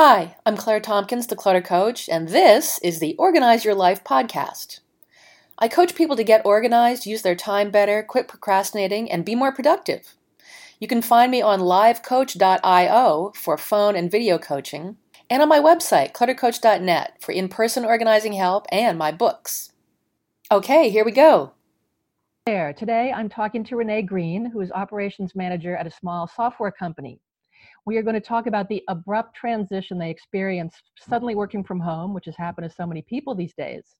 Hi, 0.00 0.36
I'm 0.46 0.56
Claire 0.56 0.78
Tompkins, 0.78 1.26
the 1.26 1.34
Clutter 1.34 1.60
Coach, 1.60 2.08
and 2.08 2.28
this 2.28 2.78
is 2.84 3.00
the 3.00 3.16
Organize 3.16 3.64
Your 3.64 3.74
Life 3.74 4.04
podcast. 4.04 4.78
I 5.58 5.66
coach 5.66 5.96
people 5.96 6.14
to 6.14 6.22
get 6.22 6.46
organized, 6.46 7.04
use 7.04 7.22
their 7.22 7.34
time 7.34 7.72
better, 7.72 8.04
quit 8.04 8.28
procrastinating, 8.28 9.10
and 9.10 9.24
be 9.24 9.34
more 9.34 9.50
productive. 9.50 10.14
You 10.78 10.86
can 10.86 11.02
find 11.02 11.32
me 11.32 11.42
on 11.42 11.58
livecoach.io 11.58 13.32
for 13.34 13.58
phone 13.58 13.96
and 13.96 14.08
video 14.08 14.38
coaching, 14.38 14.98
and 15.28 15.42
on 15.42 15.48
my 15.48 15.58
website, 15.58 16.12
cluttercoach.net, 16.12 17.16
for 17.20 17.32
in 17.32 17.48
person 17.48 17.84
organizing 17.84 18.34
help 18.34 18.66
and 18.70 18.96
my 18.98 19.10
books. 19.10 19.72
Okay, 20.52 20.90
here 20.90 21.04
we 21.04 21.10
go. 21.10 21.54
There. 22.46 22.72
Today 22.72 23.12
I'm 23.12 23.28
talking 23.28 23.64
to 23.64 23.74
Renee 23.74 24.02
Green, 24.02 24.48
who 24.48 24.60
is 24.60 24.70
operations 24.70 25.34
manager 25.34 25.74
at 25.74 25.88
a 25.88 25.90
small 25.90 26.28
software 26.28 26.70
company. 26.70 27.18
We 27.88 27.96
are 27.96 28.02
going 28.02 28.20
to 28.20 28.20
talk 28.20 28.46
about 28.46 28.68
the 28.68 28.84
abrupt 28.88 29.34
transition 29.34 29.98
they 29.98 30.10
experienced 30.10 30.82
suddenly 30.98 31.34
working 31.34 31.64
from 31.64 31.80
home, 31.80 32.12
which 32.12 32.26
has 32.26 32.36
happened 32.36 32.68
to 32.68 32.76
so 32.76 32.86
many 32.86 33.00
people 33.00 33.34
these 33.34 33.54
days, 33.54 33.96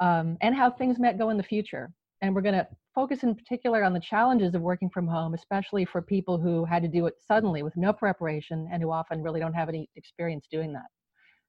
um, 0.00 0.36
and 0.42 0.54
how 0.54 0.70
things 0.70 0.98
might 0.98 1.16
go 1.16 1.30
in 1.30 1.38
the 1.38 1.42
future. 1.42 1.90
And 2.20 2.34
we're 2.34 2.42
going 2.42 2.56
to 2.56 2.68
focus 2.94 3.22
in 3.22 3.34
particular 3.34 3.82
on 3.82 3.94
the 3.94 4.00
challenges 4.00 4.54
of 4.54 4.60
working 4.60 4.90
from 4.90 5.06
home, 5.06 5.32
especially 5.32 5.86
for 5.86 6.02
people 6.02 6.36
who 6.36 6.66
had 6.66 6.82
to 6.82 6.90
do 6.90 7.06
it 7.06 7.14
suddenly 7.26 7.62
with 7.62 7.74
no 7.74 7.90
preparation 7.90 8.68
and 8.70 8.82
who 8.82 8.90
often 8.90 9.22
really 9.22 9.40
don't 9.40 9.54
have 9.54 9.70
any 9.70 9.88
experience 9.96 10.46
doing 10.52 10.74
that. 10.74 10.90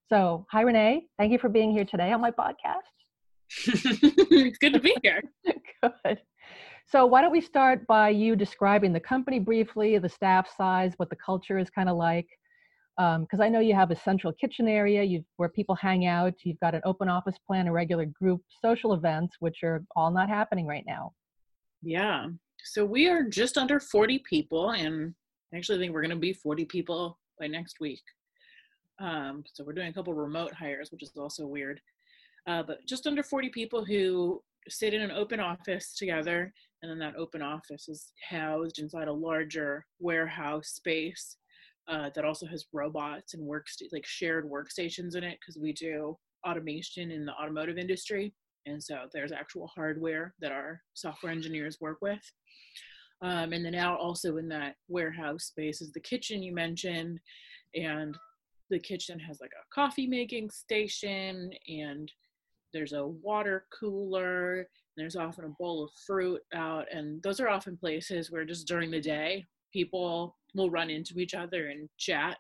So, 0.08 0.46
hi, 0.50 0.62
Renee. 0.62 1.08
Thank 1.18 1.34
you 1.34 1.38
for 1.38 1.50
being 1.50 1.72
here 1.72 1.84
today 1.84 2.14
on 2.14 2.22
my 2.22 2.32
podcast. 2.32 2.96
it's 3.68 4.58
good 4.58 4.72
to 4.72 4.80
be 4.80 4.96
here. 5.04 5.22
good. 5.84 6.22
So, 6.90 7.06
why 7.06 7.22
don't 7.22 7.34
we 7.34 7.42
start 7.42 7.86
by 7.86 8.10
you 8.10 8.38
describing 8.38 8.94
the 8.94 9.00
company 9.02 9.40
briefly, 9.40 9.98
the 9.98 10.08
staff 10.08 10.48
size, 10.56 10.94
what 10.96 11.10
the 11.10 11.18
culture 11.18 11.58
is 11.58 11.70
kind 11.70 11.90
of 11.90 11.98
like? 11.98 12.28
Because 12.96 13.40
um, 13.40 13.42
I 13.42 13.50
know 13.50 13.60
you 13.60 13.76
have 13.76 13.92
a 13.92 13.96
central 13.96 14.32
kitchen 14.32 14.70
area 14.70 15.04
you 15.04 15.24
where 15.36 15.50
people 15.50 15.76
hang 15.76 16.06
out. 16.06 16.34
You've 16.46 16.62
got 16.62 16.76
an 16.76 16.82
open 16.86 17.10
office 17.10 17.36
plan, 17.46 17.68
a 17.68 17.74
regular 17.74 18.06
group 18.06 18.42
social 18.64 18.94
events, 18.94 19.36
which 19.42 19.64
are 19.64 19.84
all 19.98 20.12
not 20.12 20.30
happening 20.30 20.66
right 20.66 20.86
now. 20.88 21.12
Yeah. 21.84 22.28
So 22.64 22.86
we 22.86 23.10
are 23.10 23.24
just 23.24 23.58
under 23.58 23.82
40 23.82 24.20
people, 24.20 24.70
and 24.72 25.14
I 25.54 25.58
actually 25.58 25.80
think 25.80 25.94
we're 25.94 26.02
going 26.02 26.12
to 26.12 26.16
be 26.16 26.34
40 26.34 26.64
people 26.66 27.20
by 27.38 27.48
next 27.48 27.82
week. 27.82 28.02
Um, 29.00 29.44
so 29.52 29.66
we're 29.66 29.74
doing 29.74 29.90
a 29.90 29.94
couple 29.94 30.14
remote 30.14 30.54
hires, 30.54 30.90
which 30.94 31.04
is 31.04 31.12
also 31.18 31.46
weird. 31.46 31.82
Uh, 32.48 32.64
but 32.64 32.78
just 32.88 33.06
under 33.08 33.24
40 33.24 33.50
people 33.50 33.84
who 33.84 34.42
sit 34.70 34.94
in 34.94 35.02
an 35.02 35.12
open 35.12 35.40
office 35.40 35.96
together, 35.96 36.54
and 36.82 36.92
then 36.92 37.00
that 37.00 37.16
open 37.16 37.42
office 37.42 37.88
is 37.88 38.12
housed 38.30 38.80
inside 38.80 39.08
a 39.08 39.14
larger 39.14 39.86
warehouse 40.00 40.70
space 40.70 41.38
uh, 41.88 42.10
that 42.16 42.26
also 42.26 42.46
has 42.46 42.66
robots 42.74 43.34
and 43.34 43.44
works 43.44 43.78
like 43.92 44.06
shared 44.06 44.50
workstations 44.50 45.16
in 45.16 45.24
it 45.24 45.38
because 45.40 45.60
we 45.60 45.74
do 45.74 46.18
automation 46.48 47.12
in 47.12 47.26
the 47.26 47.34
automotive 47.34 47.78
industry. 47.78 48.34
And 48.66 48.84
so 48.84 49.08
there's 49.14 49.32
actual 49.32 49.68
hardware 49.74 50.34
that 50.42 50.52
our 50.52 50.82
software 50.94 51.32
engineers 51.32 51.78
work 51.80 51.98
with. 52.02 52.20
Um, 53.22 53.54
and 53.54 53.66
then 53.66 53.76
out 53.76 54.00
also 54.00 54.38
in 54.38 54.48
that 54.50 54.76
warehouse 54.88 55.46
space 55.46 55.82
is 55.82 55.92
the 55.92 56.00
kitchen 56.02 56.44
you 56.44 56.54
mentioned. 56.54 57.20
And 57.74 58.16
the 58.70 58.80
kitchen 58.80 59.18
has 59.20 59.40
like 59.40 59.52
a 59.52 59.74
coffee 59.74 60.08
making 60.08 60.50
station 60.50 61.52
and 61.68 62.12
there's 62.74 62.94
a 62.94 63.06
water 63.08 63.66
cooler 63.78 64.68
there's 64.98 65.16
often 65.16 65.46
a 65.46 65.50
bowl 65.50 65.84
of 65.84 65.92
fruit 66.06 66.42
out 66.54 66.86
and 66.92 67.22
those 67.22 67.40
are 67.40 67.50
often 67.50 67.78
places 67.78 68.32
where 68.32 68.44
just 68.44 68.68
during 68.68 68.90
the 68.90 69.00
day 69.00 69.46
people 69.72 70.36
will 70.56 70.72
run 70.72 70.90
into 70.90 71.20
each 71.20 71.36
other 71.36 71.68
and 71.68 71.88
chat. 71.98 72.38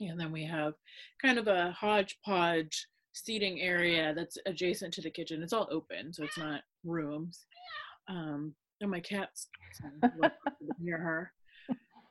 And 0.00 0.18
then 0.18 0.30
we 0.30 0.44
have 0.44 0.74
kind 1.20 1.38
of 1.38 1.48
a 1.48 1.72
hodgepodge 1.72 2.86
seating 3.14 3.60
area 3.60 4.14
that's 4.14 4.38
adjacent 4.46 4.92
to 4.94 5.00
the 5.00 5.10
kitchen. 5.10 5.42
It's 5.42 5.52
all 5.52 5.68
open 5.70 6.12
so 6.12 6.22
it's 6.22 6.38
not 6.38 6.62
rooms. 6.84 7.46
Um 8.08 8.54
and 8.80 8.90
my 8.90 9.00
cat's 9.00 9.48
near 10.78 10.98
her 10.98 11.32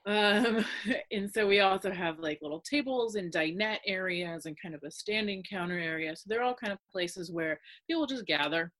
um, 0.05 0.65
and 1.11 1.31
so 1.33 1.47
we 1.47 1.59
also 1.59 1.91
have 1.91 2.19
like 2.19 2.39
little 2.41 2.61
tables 2.61 3.15
and 3.15 3.31
dinette 3.31 3.79
areas 3.85 4.45
and 4.45 4.57
kind 4.61 4.75
of 4.75 4.83
a 4.83 4.91
standing 4.91 5.43
counter 5.49 5.79
area. 5.79 6.15
So 6.15 6.23
they're 6.27 6.43
all 6.43 6.55
kind 6.55 6.73
of 6.73 6.79
places 6.91 7.31
where 7.31 7.59
people 7.87 8.05
just 8.05 8.25
gather. 8.25 8.71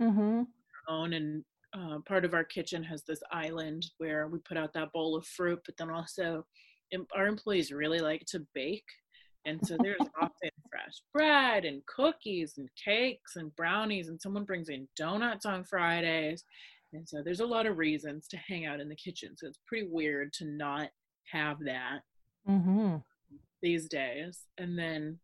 Mm-hmm. 0.00 0.42
Own 0.88 1.12
and 1.12 1.44
uh, 1.74 1.98
part 2.06 2.24
of 2.24 2.34
our 2.34 2.44
kitchen 2.44 2.82
has 2.82 3.02
this 3.04 3.22
island 3.30 3.86
where 3.98 4.28
we 4.28 4.38
put 4.40 4.56
out 4.56 4.72
that 4.74 4.92
bowl 4.92 5.16
of 5.16 5.26
fruit, 5.26 5.60
but 5.64 5.76
then 5.76 5.90
also 5.90 6.44
our 7.16 7.26
employees 7.26 7.72
really 7.72 8.00
like 8.00 8.24
to 8.26 8.46
bake. 8.54 8.84
And 9.44 9.64
so 9.66 9.76
there's 9.80 9.96
often 10.20 10.50
fresh 10.70 11.02
bread 11.12 11.64
and 11.64 11.84
cookies 11.86 12.54
and 12.58 12.68
cakes 12.82 13.36
and 13.36 13.54
brownies, 13.56 14.08
and 14.08 14.20
someone 14.20 14.44
brings 14.44 14.68
in 14.68 14.86
donuts 14.96 15.46
on 15.46 15.64
Fridays. 15.64 16.44
And 16.92 17.08
so 17.08 17.22
there's 17.22 17.40
a 17.40 17.46
lot 17.46 17.66
of 17.66 17.78
reasons 17.78 18.28
to 18.28 18.36
hang 18.36 18.66
out 18.66 18.80
in 18.80 18.88
the 18.88 18.96
kitchen. 18.96 19.36
So 19.36 19.46
it's 19.46 19.58
pretty 19.66 19.88
weird 19.90 20.32
to 20.34 20.44
not 20.44 20.90
have 21.30 21.58
that 21.64 22.00
mm-hmm. 22.48 22.96
these 23.62 23.88
days. 23.88 24.40
And 24.58 24.78
then, 24.78 25.18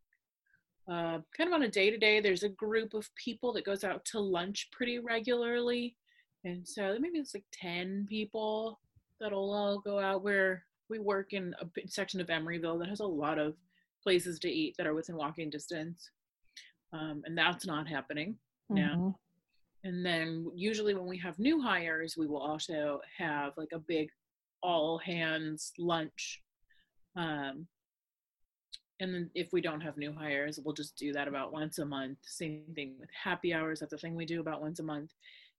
uh, 0.91 1.19
kind 1.37 1.49
of 1.49 1.53
on 1.53 1.63
a 1.63 1.69
day 1.69 1.91
to 1.91 1.99
day, 1.99 2.21
there's 2.21 2.45
a 2.45 2.49
group 2.49 2.95
of 2.95 3.09
people 3.23 3.53
that 3.53 3.67
goes 3.67 3.85
out 3.85 4.05
to 4.07 4.21
lunch 4.21 4.69
pretty 4.73 4.99
regularly. 4.99 5.97
And 6.45 6.67
so 6.67 6.97
maybe 6.99 7.19
it's 7.19 7.35
like 7.35 7.45
10 7.53 8.07
people 8.09 8.81
that'll 9.21 9.53
all 9.53 9.81
go 9.81 9.99
out 9.99 10.23
where 10.23 10.65
we 10.89 10.99
work 10.99 11.33
in 11.33 11.55
a 11.61 11.89
section 11.89 12.21
of 12.21 12.29
Emeryville 12.29 12.79
that 12.79 12.89
has 12.89 13.01
a 13.01 13.07
lot 13.07 13.39
of 13.39 13.55
places 14.03 14.39
to 14.39 14.49
eat 14.51 14.75
that 14.79 14.87
are 14.87 14.95
within 14.95 15.17
walking 15.17 15.51
distance. 15.51 16.11
Um, 16.93 17.23
and 17.27 17.37
that's 17.37 17.67
not 17.67 17.87
happening 17.87 18.37
mm-hmm. 18.71 18.77
now. 18.77 19.19
And 19.85 20.05
then 20.05 20.51
usually 20.55 20.95
when 20.95 21.07
we 21.07 21.19
have 21.19 21.39
new 21.39 21.61
hires, 21.61 22.17
we 22.17 22.27
will 22.27 22.41
also 22.41 23.01
have 23.17 23.53
like 23.57 23.73
a 23.73 23.79
big 23.79 24.09
all 24.63 24.99
hands 24.99 25.73
lunch. 25.79 26.43
Um, 27.17 27.67
and 29.01 29.15
then 29.15 29.31
if 29.35 29.53
we 29.53 29.61
don't 29.61 29.81
have 29.81 29.97
new 29.97 30.13
hires, 30.13 30.59
we'll 30.63 30.75
just 30.75 30.97
do 30.97 31.13
that 31.13 31.29
about 31.29 31.53
once 31.53 31.79
a 31.79 31.85
month. 31.85 32.19
Same 32.23 32.63
thing 32.75 32.95
with 32.99 33.09
happy 33.13 33.55
hours. 33.55 33.79
That's 33.79 33.93
a 33.93 33.99
thing 33.99 34.17
we 34.17 34.27
do 34.27 34.41
about 34.41 34.61
once 34.61 34.81
a 34.81 34.83
month. 34.83 35.13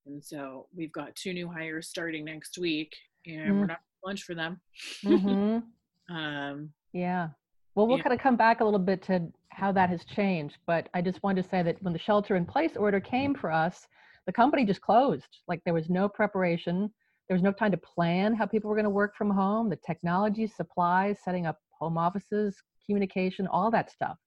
And 0.06 0.24
so 0.24 0.68
we've 0.75 0.91
got 0.91 1.16
two 1.16 1.34
new 1.34 1.47
hires 1.47 1.88
starting 1.88 2.25
next 2.25 2.57
week, 2.57 2.96
and 3.25 3.51
mm. 3.51 3.59
we're 3.59 3.68
not 3.68 3.80
lunch 4.03 4.24
for 4.24 4.36
them. 4.36 4.59
Mm-hmm. 5.06 6.13
um, 6.16 6.69
yeah. 6.91 7.30
Well, 7.75 7.88
we'll 7.88 7.97
yeah. 7.97 8.03
kind 8.03 8.13
of 8.13 8.22
come 8.22 8.36
back 8.36 8.59
a 8.59 8.66
little 8.66 8.80
bit 8.80 9.01
to 9.03 9.31
how 9.50 9.72
that 9.72 9.90
has 9.90 10.03
changed, 10.03 10.57
but 10.66 10.90
I 10.94 11.01
just 11.01 11.22
wanted 11.24 11.44
to 11.44 11.50
say 11.50 11.63
that 11.63 11.81
when 11.81 11.94
the 11.94 12.00
shelter 12.00 12.36
in 12.36 12.46
place 12.46 12.75
order 12.75 13.00
came 13.00 13.34
for 13.34 13.51
us, 13.51 13.88
the 14.25 14.34
company 14.34 14.66
just 14.66 14.81
closed. 14.81 15.40
Like 15.47 15.62
there 15.66 15.74
was 15.74 15.90
no 15.90 16.09
preparation. 16.09 16.91
There 17.28 17.35
was 17.35 17.44
no 17.44 17.52
time 17.52 17.72
to 17.72 17.78
plan 17.78 18.34
how 18.34 18.46
people 18.46 18.69
were 18.69 18.75
going 18.75 18.85
to 18.85 18.90
work 18.90 19.16
from 19.16 19.30
home, 19.30 19.69
the 19.69 19.80
technology, 19.85 20.47
supplies, 20.47 21.18
setting 21.24 21.46
up 21.46 21.57
home 21.72 21.97
offices, 21.97 22.56
communication, 22.85 23.47
all 23.47 23.69
that 23.72 23.91
stuff. 23.91 24.18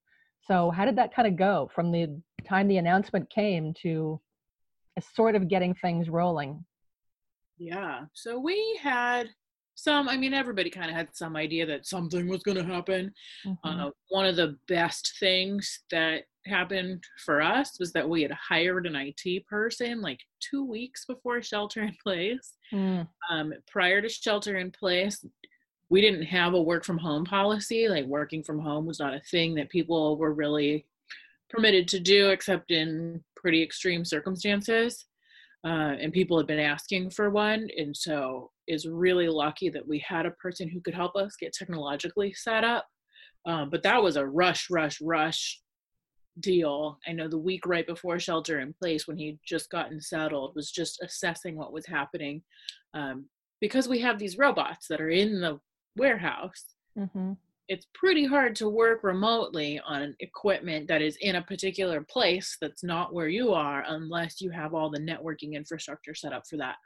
So 0.41 0.71
how 0.71 0.85
did 0.85 0.97
that 0.97 1.15
kind 1.15 1.29
of 1.29 1.37
go 1.37 1.71
from 1.75 1.93
the 1.93 2.21
time 2.45 2.69
the 2.69 2.79
announcement 2.79 3.31
came 3.31 3.75
to 3.83 4.21
sort 5.15 5.35
of 5.35 5.49
getting 5.49 5.75
things 5.75 6.09
rolling? 6.09 6.65
Yeah. 7.59 8.03
So 8.13 8.39
we 8.39 8.79
had 8.83 9.29
some 9.75 10.09
i 10.09 10.17
mean 10.17 10.35
everybody 10.35 10.69
kind 10.69 10.91
of 10.91 10.97
had 10.97 11.09
some 11.13 11.35
idea 11.35 11.65
that 11.65 11.87
something 11.87 12.29
was 12.29 12.43
going 12.43 12.57
to 12.57 12.65
happen 12.65 13.11
mm-hmm. 13.47 13.69
uh, 13.69 13.91
one 14.09 14.27
of 14.27 14.37
the 14.37 14.57
best 14.69 15.15
things 15.19 15.81
that 15.91 16.25
happened 16.47 17.05
for 17.25 17.41
us 17.41 17.79
was 17.79 17.93
that 17.93 18.09
we 18.09 18.23
had 18.23 18.33
hired 18.33 18.87
an 18.87 18.97
it 18.97 19.47
person 19.47 20.00
like 20.00 20.21
two 20.41 20.65
weeks 20.65 21.05
before 21.05 21.41
shelter 21.41 21.83
in 21.83 21.94
place 22.03 22.55
mm. 22.73 23.06
um, 23.31 23.53
prior 23.71 24.03
to 24.03 24.09
shelter 24.09 24.56
in 24.56 24.71
place 24.71 25.25
we 25.89 26.00
didn't 26.00 26.23
have 26.23 26.55
a 26.55 26.62
work 26.62 26.85
from 26.85 26.99
home 26.99 27.25
policy 27.25 27.89
like 27.89 28.06
working 28.06 28.43
from 28.43 28.59
home 28.59 28.87
was 28.87 28.99
not 28.99 29.15
a 29.15 29.21
thing 29.31 29.55
that 29.55 29.69
people 29.69 30.17
were 30.17 30.33
really 30.33 30.87
permitted 31.49 31.87
to 31.87 32.00
do 32.00 32.31
except 32.31 32.71
in 32.71 33.23
pretty 33.37 33.62
extreme 33.62 34.05
circumstances 34.05 35.06
uh, 35.65 35.95
and 36.00 36.12
people 36.12 36.37
had 36.37 36.47
been 36.47 36.59
asking 36.59 37.09
for 37.11 37.31
one 37.31 37.69
and 37.77 37.97
so 37.97 38.50
is 38.67 38.87
really 38.87 39.29
lucky 39.29 39.69
that 39.69 39.87
we 39.87 39.99
had 40.00 40.27
a 40.27 40.31
person 40.33 40.69
who 40.69 40.81
could 40.81 40.95
help 40.95 41.15
us 41.15 41.37
get 41.37 41.53
technologically 41.53 42.33
set 42.33 42.65
up 42.65 42.87
um, 43.47 43.71
but 43.71 43.83
that 43.83 44.03
was 44.03 44.17
a 44.17 44.27
rush 44.27 44.69
rush 44.71 45.00
rush 45.00 45.61
deal 46.40 46.99
i 47.06 47.12
know 47.12 47.29
the 47.29 47.38
week 47.38 47.67
right 47.67 47.87
before 47.87 48.19
shelter 48.19 48.61
in 48.61 48.73
place 48.73 49.06
when 49.06 49.17
he'd 49.17 49.38
just 49.46 49.70
gotten 49.70 50.00
settled 50.00 50.55
was 50.55 50.70
just 50.70 51.00
assessing 51.02 51.56
what 51.56 51.73
was 51.73 51.87
happening 51.87 52.43
um, 52.94 53.26
because 53.61 53.88
we 53.88 54.00
have 54.00 54.19
these 54.19 54.38
robots 54.38 54.87
that 54.88 55.00
are 55.00 55.11
in 55.11 55.40
the 55.40 55.61
warehouse 55.96 56.75
mm-hmm 56.99 57.32
it's 57.69 57.87
pretty 57.94 58.26
hard 58.26 58.55
to 58.56 58.69
work 58.69 59.02
remotely 59.02 59.81
on 59.87 60.14
equipment 60.20 60.88
that 60.88 61.00
is 61.00 61.17
in 61.23 61.37
a 61.37 61.43
particular 61.43 62.02
place 62.02 62.58
that's 62.61 62.85
not 62.85 63.14
where 63.14 63.28
you 63.28 63.52
are 63.52 63.85
unless 63.88 64.43
you 64.43 64.50
have 64.50 64.75
all 64.75 64.90
the 64.90 65.00
networking 65.00 65.55
infrastructure 65.55 66.14
set 66.14 66.35
up 66.35 66.46
for 66.46 66.56
that. 66.56 66.76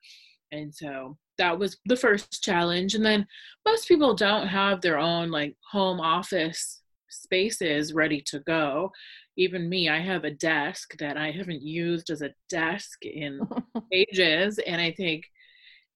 And 0.52 0.72
so 0.72 1.16
that 1.38 1.58
was 1.58 1.76
the 1.87 1.96
first 1.96 2.42
challenge. 2.42 2.94
And 2.94 3.04
then 3.04 3.26
most 3.66 3.88
people 3.88 4.14
don't 4.14 4.46
have 4.46 4.81
their 4.81 4.99
own 4.99 5.31
like 5.31 5.56
home 5.72 6.00
office 6.00 6.82
spaces 7.08 7.92
ready 7.92 8.22
to 8.26 8.40
go. 8.40 8.92
Even 9.37 9.69
me, 9.69 9.88
I 9.88 10.00
have 10.00 10.25
a 10.25 10.31
desk 10.31 10.97
that 10.99 11.17
I 11.17 11.31
haven't 11.31 11.62
used 11.62 12.11
as 12.11 12.23
a 12.23 12.35
desk 12.49 13.05
in 13.05 13.41
ages. 13.93 14.59
And 14.67 14.81
I 14.81 14.93
think 14.93 15.25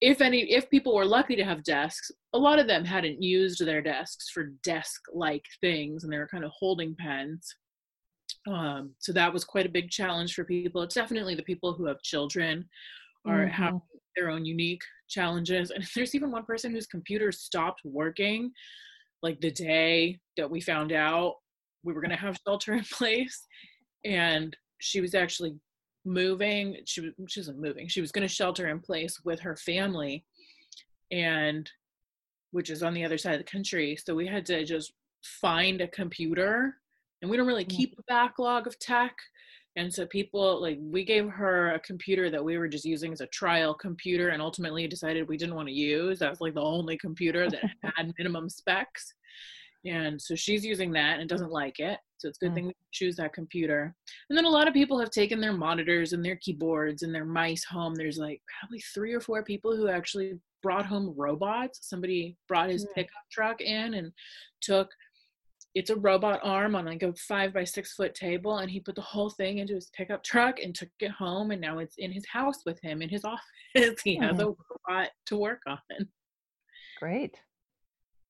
if 0.01 0.19
any 0.19 0.51
if 0.51 0.69
people 0.69 0.95
were 0.95 1.05
lucky 1.05 1.35
to 1.35 1.43
have 1.43 1.63
desks 1.63 2.11
a 2.33 2.37
lot 2.37 2.59
of 2.59 2.67
them 2.67 2.83
hadn't 2.83 3.21
used 3.21 3.63
their 3.63 3.81
desks 3.81 4.29
for 4.29 4.51
desk 4.63 5.01
like 5.13 5.45
things 5.61 6.03
and 6.03 6.11
they 6.11 6.17
were 6.17 6.27
kind 6.27 6.43
of 6.43 6.51
holding 6.57 6.95
pens 6.95 7.55
um, 8.47 8.95
so 8.97 9.11
that 9.13 9.31
was 9.31 9.43
quite 9.43 9.67
a 9.67 9.69
big 9.69 9.89
challenge 9.89 10.33
for 10.33 10.43
people 10.43 10.81
it's 10.81 10.95
definitely 10.95 11.35
the 11.35 11.43
people 11.43 11.73
who 11.73 11.85
have 11.85 12.01
children 12.01 12.67
or 13.25 13.45
mm-hmm. 13.45 13.63
have 13.63 13.79
their 14.15 14.29
own 14.29 14.43
unique 14.43 14.81
challenges 15.07 15.69
and 15.69 15.85
there's 15.95 16.15
even 16.15 16.31
one 16.31 16.45
person 16.45 16.71
whose 16.71 16.87
computer 16.87 17.31
stopped 17.31 17.81
working 17.85 18.51
like 19.21 19.39
the 19.39 19.51
day 19.51 20.19
that 20.35 20.49
we 20.49 20.59
found 20.59 20.91
out 20.91 21.35
we 21.83 21.93
were 21.93 22.01
going 22.01 22.11
to 22.11 22.17
have 22.17 22.37
shelter 22.45 22.73
in 22.73 22.83
place. 22.91 23.47
And 24.05 24.55
she 24.79 25.01
was 25.01 25.13
actually 25.13 25.55
moving 26.03 26.77
she 26.85 26.99
was 26.99 27.11
she 27.27 27.39
wasn't 27.39 27.59
moving 27.59 27.87
she 27.87 28.01
was 28.01 28.11
going 28.11 28.27
to 28.27 28.33
shelter 28.33 28.69
in 28.69 28.79
place 28.79 29.21
with 29.23 29.39
her 29.39 29.55
family 29.55 30.25
and 31.11 31.69
which 32.51 32.69
is 32.69 32.83
on 32.83 32.93
the 32.93 33.03
other 33.03 33.17
side 33.17 33.33
of 33.33 33.39
the 33.39 33.51
country. 33.51 33.95
So 33.95 34.13
we 34.13 34.27
had 34.27 34.45
to 34.47 34.63
just 34.65 34.93
find 35.23 35.81
a 35.81 35.87
computer 35.87 36.75
and 37.21 37.29
we 37.29 37.37
don't 37.37 37.47
really 37.47 37.65
mm. 37.65 37.69
keep 37.69 37.95
a 37.97 38.03
backlog 38.07 38.67
of 38.67 38.77
tech. 38.79 39.15
And 39.77 39.93
so 39.93 40.05
people 40.05 40.61
like 40.61 40.77
we 40.81 41.05
gave 41.05 41.29
her 41.29 41.71
a 41.71 41.79
computer 41.79 42.29
that 42.29 42.43
we 42.43 42.57
were 42.57 42.67
just 42.67 42.83
using 42.83 43.13
as 43.13 43.21
a 43.21 43.27
trial 43.27 43.73
computer 43.73 44.29
and 44.29 44.41
ultimately 44.41 44.85
decided 44.85 45.27
we 45.27 45.37
didn't 45.37 45.55
want 45.55 45.69
to 45.69 45.73
use. 45.73 46.19
That 46.19 46.29
was 46.29 46.41
like 46.41 46.55
the 46.55 46.61
only 46.61 46.97
computer 46.97 47.49
that 47.49 47.63
had 47.95 48.13
minimum 48.17 48.49
specs 48.49 49.13
and 49.85 50.21
so 50.21 50.35
she's 50.35 50.65
using 50.65 50.91
that 50.91 51.19
and 51.19 51.29
doesn't 51.29 51.51
like 51.51 51.79
it 51.79 51.99
so 52.21 52.27
it's 52.27 52.37
a 52.37 52.45
good 52.45 52.51
mm. 52.51 52.55
thing 52.55 52.67
we 52.67 52.73
choose 52.91 53.15
that 53.15 53.33
computer. 53.33 53.95
And 54.29 54.37
then 54.37 54.45
a 54.45 54.49
lot 54.49 54.67
of 54.67 54.73
people 54.73 54.99
have 54.99 55.09
taken 55.09 55.41
their 55.41 55.53
monitors 55.53 56.13
and 56.13 56.23
their 56.23 56.35
keyboards 56.35 57.01
and 57.01 57.13
their 57.13 57.25
mice 57.25 57.63
home. 57.63 57.95
There's 57.95 58.19
like 58.19 58.41
probably 58.59 58.79
three 58.93 59.13
or 59.13 59.19
four 59.19 59.43
people 59.43 59.75
who 59.75 59.87
actually 59.87 60.39
brought 60.61 60.85
home 60.85 61.13
robots. 61.17 61.79
Somebody 61.81 62.37
brought 62.47 62.69
his 62.69 62.85
mm. 62.85 62.93
pickup 62.93 63.23
truck 63.31 63.61
in 63.61 63.95
and 63.95 64.11
took 64.61 64.89
it's 65.73 65.89
a 65.89 65.95
robot 65.95 66.41
arm 66.43 66.75
on 66.75 66.85
like 66.85 67.01
a 67.01 67.13
five 67.13 67.53
by 67.53 67.63
six 67.63 67.93
foot 67.93 68.13
table 68.13 68.57
and 68.57 68.69
he 68.69 68.81
put 68.81 68.93
the 68.93 69.01
whole 69.01 69.29
thing 69.29 69.59
into 69.59 69.73
his 69.73 69.89
pickup 69.95 70.21
truck 70.21 70.59
and 70.61 70.75
took 70.75 70.89
it 70.99 71.11
home 71.11 71.51
and 71.51 71.61
now 71.61 71.77
it's 71.77 71.95
in 71.97 72.11
his 72.11 72.25
house 72.27 72.57
with 72.65 72.77
him 72.81 73.01
in 73.01 73.07
his 73.07 73.23
office 73.75 74.01
he 74.03 74.17
has 74.17 74.37
a 74.41 74.47
robot 74.47 75.11
to 75.25 75.37
work 75.37 75.61
on 75.67 75.79
great 76.99 77.37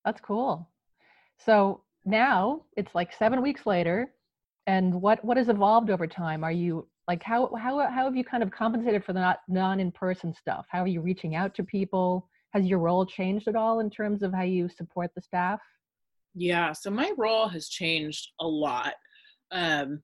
that's 0.06 0.22
cool 0.22 0.70
so 1.46 1.82
now 2.06 2.62
it's 2.78 2.94
like 2.96 3.14
seven 3.14 3.42
weeks 3.42 3.66
later 3.66 4.12
and 4.68 5.02
what 5.02 5.24
what 5.26 5.38
has 5.38 5.50
evolved 5.50 5.90
over 5.90 6.08
time? 6.08 6.44
Are 6.44 6.52
you 6.52 6.88
like 7.08 7.24
how 7.24 7.54
how 7.56 7.80
how 7.90 8.06
have 8.06 8.16
you 8.16 8.24
kind 8.24 8.44
of 8.44 8.52
compensated 8.52 9.04
for 9.04 9.14
the 9.14 9.20
not 9.20 9.40
non 9.48 9.80
in-person 9.80 10.34
stuff? 10.34 10.66
How 10.70 10.82
are 10.84 10.88
you 10.88 11.02
reaching 11.02 11.36
out 11.36 11.56
to 11.56 11.64
people? 11.64 12.30
Has 12.54 12.66
your 12.66 12.80
role 12.80 13.06
changed 13.06 13.48
at 13.48 13.56
all 13.56 13.80
in 13.80 13.90
terms 13.90 14.24
of 14.24 14.34
how 14.34 14.44
you 14.44 14.70
support 14.70 15.12
the 15.16 15.22
staff? 15.22 15.60
Yeah 16.36 16.74
so 16.74 16.90
my 16.90 17.12
role 17.18 17.48
has 17.48 17.68
changed 17.70 18.30
a 18.40 18.48
lot. 18.48 18.94
Um 19.52 20.04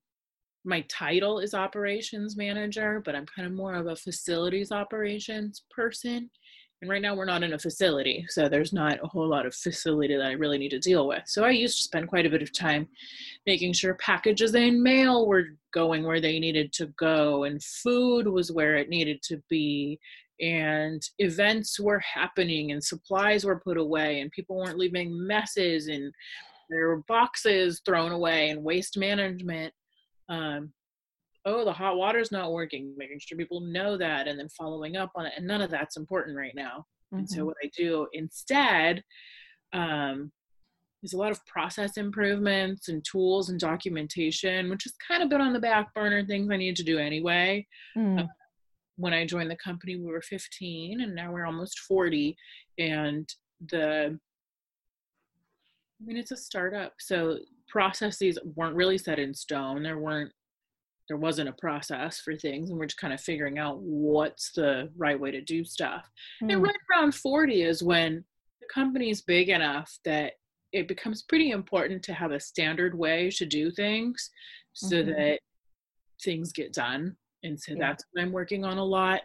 my 0.66 0.82
title 0.90 1.40
is 1.40 1.54
operations 1.54 2.36
manager 2.36 3.02
but 3.06 3.16
i'm 3.16 3.26
kind 3.26 3.48
of 3.48 3.54
more 3.54 3.76
of 3.76 3.88
a 3.88 3.96
facilities 3.96 4.72
operations 4.72 5.64
person 5.72 6.30
and 6.82 6.92
right 6.92 7.02
now 7.02 7.16
we're 7.16 7.26
not 7.26 7.44
in 7.44 7.54
a 7.54 7.60
facility, 7.60 8.26
so 8.30 8.48
there's 8.48 8.72
not 8.72 9.00
a 9.04 9.08
whole 9.08 9.28
lot 9.28 9.46
of 9.48 9.56
facility 9.56 10.16
that 10.16 10.26
I 10.26 10.34
really 10.34 10.60
need 10.60 10.70
to 10.70 10.80
deal 10.80 11.08
with. 11.08 11.24
So 11.26 11.44
I 11.44 11.50
used 11.50 11.78
to 11.78 11.84
spend 11.84 12.08
quite 12.08 12.26
a 12.28 12.30
bit 12.30 12.44
of 12.44 12.54
time 12.54 12.88
making 13.48 13.74
sure 13.74 13.96
packages 13.96 14.54
and 14.54 14.82
mail 14.82 15.28
were 15.28 15.46
going 15.74 16.04
where 16.04 16.22
they 16.22 16.40
needed 16.40 16.72
to 16.74 16.88
go, 16.98 17.46
and 17.46 17.64
food 17.64 18.28
was 18.28 18.52
where 18.52 18.76
it 18.76 18.90
needed 18.90 19.24
to 19.24 19.42
be, 19.50 20.00
and 20.40 21.02
events 21.18 21.80
were 21.80 22.00
happening, 22.00 22.72
and 22.72 22.84
supplies 22.84 23.44
were 23.44 23.60
put 23.60 23.78
away, 23.78 24.20
and 24.20 24.32
people 24.32 24.58
weren't 24.58 24.78
leaving 24.78 25.26
messes, 25.26 25.88
and 25.88 26.14
there 26.70 26.90
were 26.90 27.04
boxes 27.08 27.82
thrown 27.86 28.12
away, 28.12 28.50
and 28.50 28.64
waste 28.64 28.98
management. 28.98 29.74
Um, 30.30 30.74
oh, 31.48 31.64
the 31.64 31.74
hot 31.74 31.98
water's 31.98 32.32
not 32.32 32.52
working, 32.52 32.94
making 32.98 33.20
sure 33.20 33.38
people 33.38 33.62
know 33.62 33.98
that 33.98 34.28
and 34.28 34.38
then 34.38 34.50
following 34.50 34.98
up 34.98 35.12
on 35.16 35.26
it. 35.26 35.34
And 35.38 35.48
none 35.48 35.62
of 35.62 35.72
that's 35.72 35.98
important 35.98 36.38
right 36.38 36.54
now. 36.54 36.86
Mm-hmm. 37.14 37.18
And 37.20 37.30
so 37.30 37.38
mm-hmm. 37.38 37.46
what 37.48 37.58
I 37.64 37.72
do 37.76 38.08
instead 38.14 39.02
um, 39.74 40.32
is 41.04 41.14
a 41.14 41.18
lot 41.18 41.32
of 41.32 41.46
process 41.46 41.98
improvements 41.98 42.90
and 42.90 43.04
tools 43.04 43.50
and 43.50 43.60
documentation, 43.60 44.70
which 44.70 44.84
has 44.84 44.94
kind 45.08 45.24
of 45.24 45.30
been 45.30 45.42
on 45.42 45.54
the 45.54 45.60
back 45.60 45.94
burner 45.94 46.26
things 46.26 46.50
I 46.52 46.58
need 46.58 46.76
to 46.76 46.84
do 46.84 47.00
anyway. 47.00 47.66
Mm. 47.98 48.24
Uh, 48.24 48.28
when 48.98 49.14
I 49.14 49.26
joined 49.26 49.50
the 49.50 49.56
company, 49.56 49.96
we 49.96 50.12
were 50.12 50.22
15 50.22 51.02
and 51.02 51.16
now 51.16 51.32
we're 51.32 51.46
almost 51.46 51.80
40. 51.80 52.36
And 52.78 53.28
the 53.70 54.20
I 56.00 56.06
mean, 56.06 56.18
it's 56.18 56.32
a 56.32 56.38
startup, 56.38 56.94
so 57.00 57.40
processes 57.68 58.38
weren't 58.56 58.76
really 58.76 59.00
set 59.00 59.18
in 59.18 59.34
stone. 59.34 59.82
There 59.82 59.98
weren't 59.98 60.32
there 61.08 61.18
wasn't 61.18 61.50
a 61.50 61.54
process 61.54 62.20
for 62.20 62.36
things 62.36 62.70
and 62.70 62.78
we're 62.78 62.86
just 62.86 63.00
kind 63.00 63.14
of 63.14 63.22
figuring 63.22 63.58
out 63.58 63.80
what's 63.80 64.52
the 64.52 64.90
right 64.98 65.20
way 65.20 65.32
to 65.32 65.42
do 65.42 65.64
stuff 65.64 66.10
mm. 66.44 66.52
and 66.52 66.60
hmm. 66.60 66.64
right 66.64 66.76
around 66.92 67.14
40 67.14 67.62
is 67.62 67.84
when 67.84 68.24
the 68.62 68.68
company's 68.74 69.22
big 69.22 69.50
enough 69.50 69.98
that 70.06 70.34
it 70.74 70.88
becomes 70.88 71.24
pretty 71.24 71.52
important 71.52 72.04
to 72.04 72.14
have 72.14 72.32
a 72.32 72.40
standard 72.40 72.98
way 72.98 73.30
to 73.32 73.46
do 73.46 73.72
things 73.72 74.30
so 74.74 74.98
mm-hmm. 74.98 75.12
that 75.12 75.40
things 76.24 76.52
get 76.52 76.74
done 76.74 77.16
and 77.44 77.60
so 77.60 77.74
yeah. 77.74 77.78
that's 77.80 78.04
what 78.12 78.22
i'm 78.22 78.32
working 78.32 78.66
on 78.66 78.78
a 78.78 78.84
lot 78.84 79.22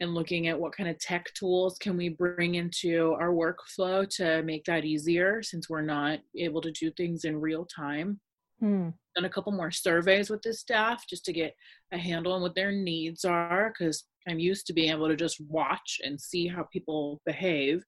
and 0.00 0.14
looking 0.14 0.48
at 0.48 0.58
what 0.58 0.74
kind 0.74 0.88
of 0.88 0.98
tech 0.98 1.26
tools 1.34 1.76
can 1.78 1.96
we 1.96 2.08
bring 2.08 2.54
into 2.54 3.12
our 3.20 3.30
workflow 3.30 4.08
to 4.08 4.42
make 4.42 4.64
that 4.64 4.84
easier 4.84 5.42
since 5.42 5.68
we're 5.68 5.82
not 5.82 6.20
able 6.36 6.60
to 6.60 6.70
do 6.70 6.90
things 6.92 7.24
in 7.24 7.38
real 7.38 7.66
time 7.66 8.18
Hmm. 8.60 8.90
Done 9.14 9.24
a 9.24 9.30
couple 9.30 9.52
more 9.52 9.70
surveys 9.70 10.30
with 10.30 10.42
the 10.42 10.52
staff 10.52 11.04
just 11.08 11.24
to 11.26 11.32
get 11.32 11.54
a 11.92 11.98
handle 11.98 12.32
on 12.32 12.42
what 12.42 12.54
their 12.54 12.72
needs 12.72 13.24
are 13.24 13.72
because 13.76 14.04
I'm 14.28 14.38
used 14.38 14.66
to 14.66 14.72
being 14.72 14.90
able 14.90 15.08
to 15.08 15.16
just 15.16 15.40
watch 15.48 16.00
and 16.04 16.20
see 16.20 16.46
how 16.46 16.64
people 16.72 17.20
behave 17.24 17.82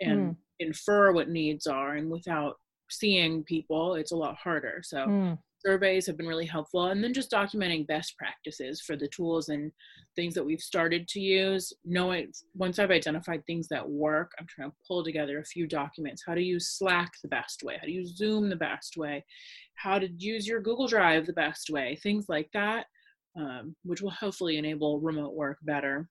and 0.00 0.20
hmm. 0.20 0.32
infer 0.58 1.12
what 1.12 1.28
needs 1.28 1.66
are. 1.66 1.94
And 1.94 2.10
without 2.10 2.56
seeing 2.90 3.44
people, 3.44 3.94
it's 3.94 4.12
a 4.12 4.16
lot 4.16 4.36
harder. 4.36 4.80
So 4.82 5.04
hmm 5.04 5.32
surveys 5.64 6.06
have 6.06 6.16
been 6.16 6.26
really 6.26 6.46
helpful 6.46 6.86
and 6.86 7.02
then 7.02 7.14
just 7.14 7.30
documenting 7.30 7.86
best 7.86 8.16
practices 8.16 8.80
for 8.80 8.96
the 8.96 9.08
tools 9.08 9.48
and 9.48 9.70
things 10.16 10.34
that 10.34 10.44
we've 10.44 10.60
started 10.60 11.08
to 11.08 11.20
use. 11.20 11.72
Knowing 11.84 12.32
once 12.54 12.78
i've 12.78 12.90
identified 12.90 13.44
things 13.46 13.68
that 13.68 13.88
work 13.88 14.32
i'm 14.38 14.46
trying 14.48 14.70
to 14.70 14.76
pull 14.86 15.04
together 15.04 15.38
a 15.38 15.44
few 15.44 15.66
documents. 15.66 16.22
How 16.26 16.34
to 16.34 16.42
use 16.42 16.76
slack 16.76 17.12
the 17.22 17.28
best 17.28 17.62
way 17.62 17.76
how 17.80 17.86
to 17.86 17.92
use 17.92 18.16
zoom 18.16 18.48
the 18.48 18.56
best 18.56 18.96
way 18.96 19.24
how 19.74 19.98
to 19.98 20.08
use 20.18 20.46
your 20.46 20.60
google 20.60 20.86
drive 20.86 21.26
the 21.26 21.32
best 21.32 21.70
way 21.70 21.98
things 22.02 22.26
like 22.28 22.48
that 22.52 22.86
um, 23.36 23.74
which 23.84 24.02
will 24.02 24.10
hopefully 24.10 24.58
enable 24.58 25.00
remote 25.00 25.34
work 25.34 25.58
better. 25.62 26.08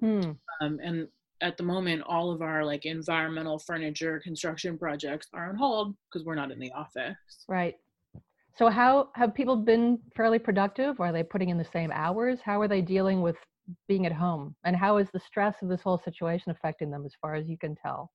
Hmm. 0.00 0.30
um, 0.62 0.78
and 0.82 1.08
at 1.42 1.58
the 1.58 1.62
moment 1.62 2.02
all 2.06 2.30
of 2.30 2.40
our 2.40 2.64
like 2.64 2.86
environmental 2.86 3.58
furniture 3.58 4.18
construction 4.20 4.78
projects 4.78 5.26
are 5.34 5.50
on 5.50 5.56
hold 5.56 5.94
because 6.06 6.24
we're 6.24 6.34
not 6.34 6.50
in 6.50 6.58
the 6.58 6.72
office. 6.72 7.16
Right 7.48 7.74
so 8.56 8.68
how 8.68 9.08
have 9.14 9.34
people 9.34 9.56
been 9.56 9.98
fairly 10.16 10.38
productive? 10.38 11.00
Are 11.00 11.12
they 11.12 11.22
putting 11.22 11.50
in 11.50 11.58
the 11.58 11.64
same 11.64 11.90
hours? 11.92 12.38
How 12.44 12.60
are 12.60 12.68
they 12.68 12.80
dealing 12.80 13.22
with 13.22 13.36
being 13.88 14.06
at 14.06 14.12
home? 14.12 14.54
And 14.64 14.74
how 14.74 14.96
is 14.96 15.08
the 15.12 15.20
stress 15.20 15.56
of 15.62 15.68
this 15.68 15.82
whole 15.82 15.98
situation 15.98 16.50
affecting 16.50 16.90
them 16.90 17.04
as 17.06 17.12
far 17.20 17.34
as 17.34 17.48
you 17.48 17.56
can 17.56 17.76
tell? 17.76 18.10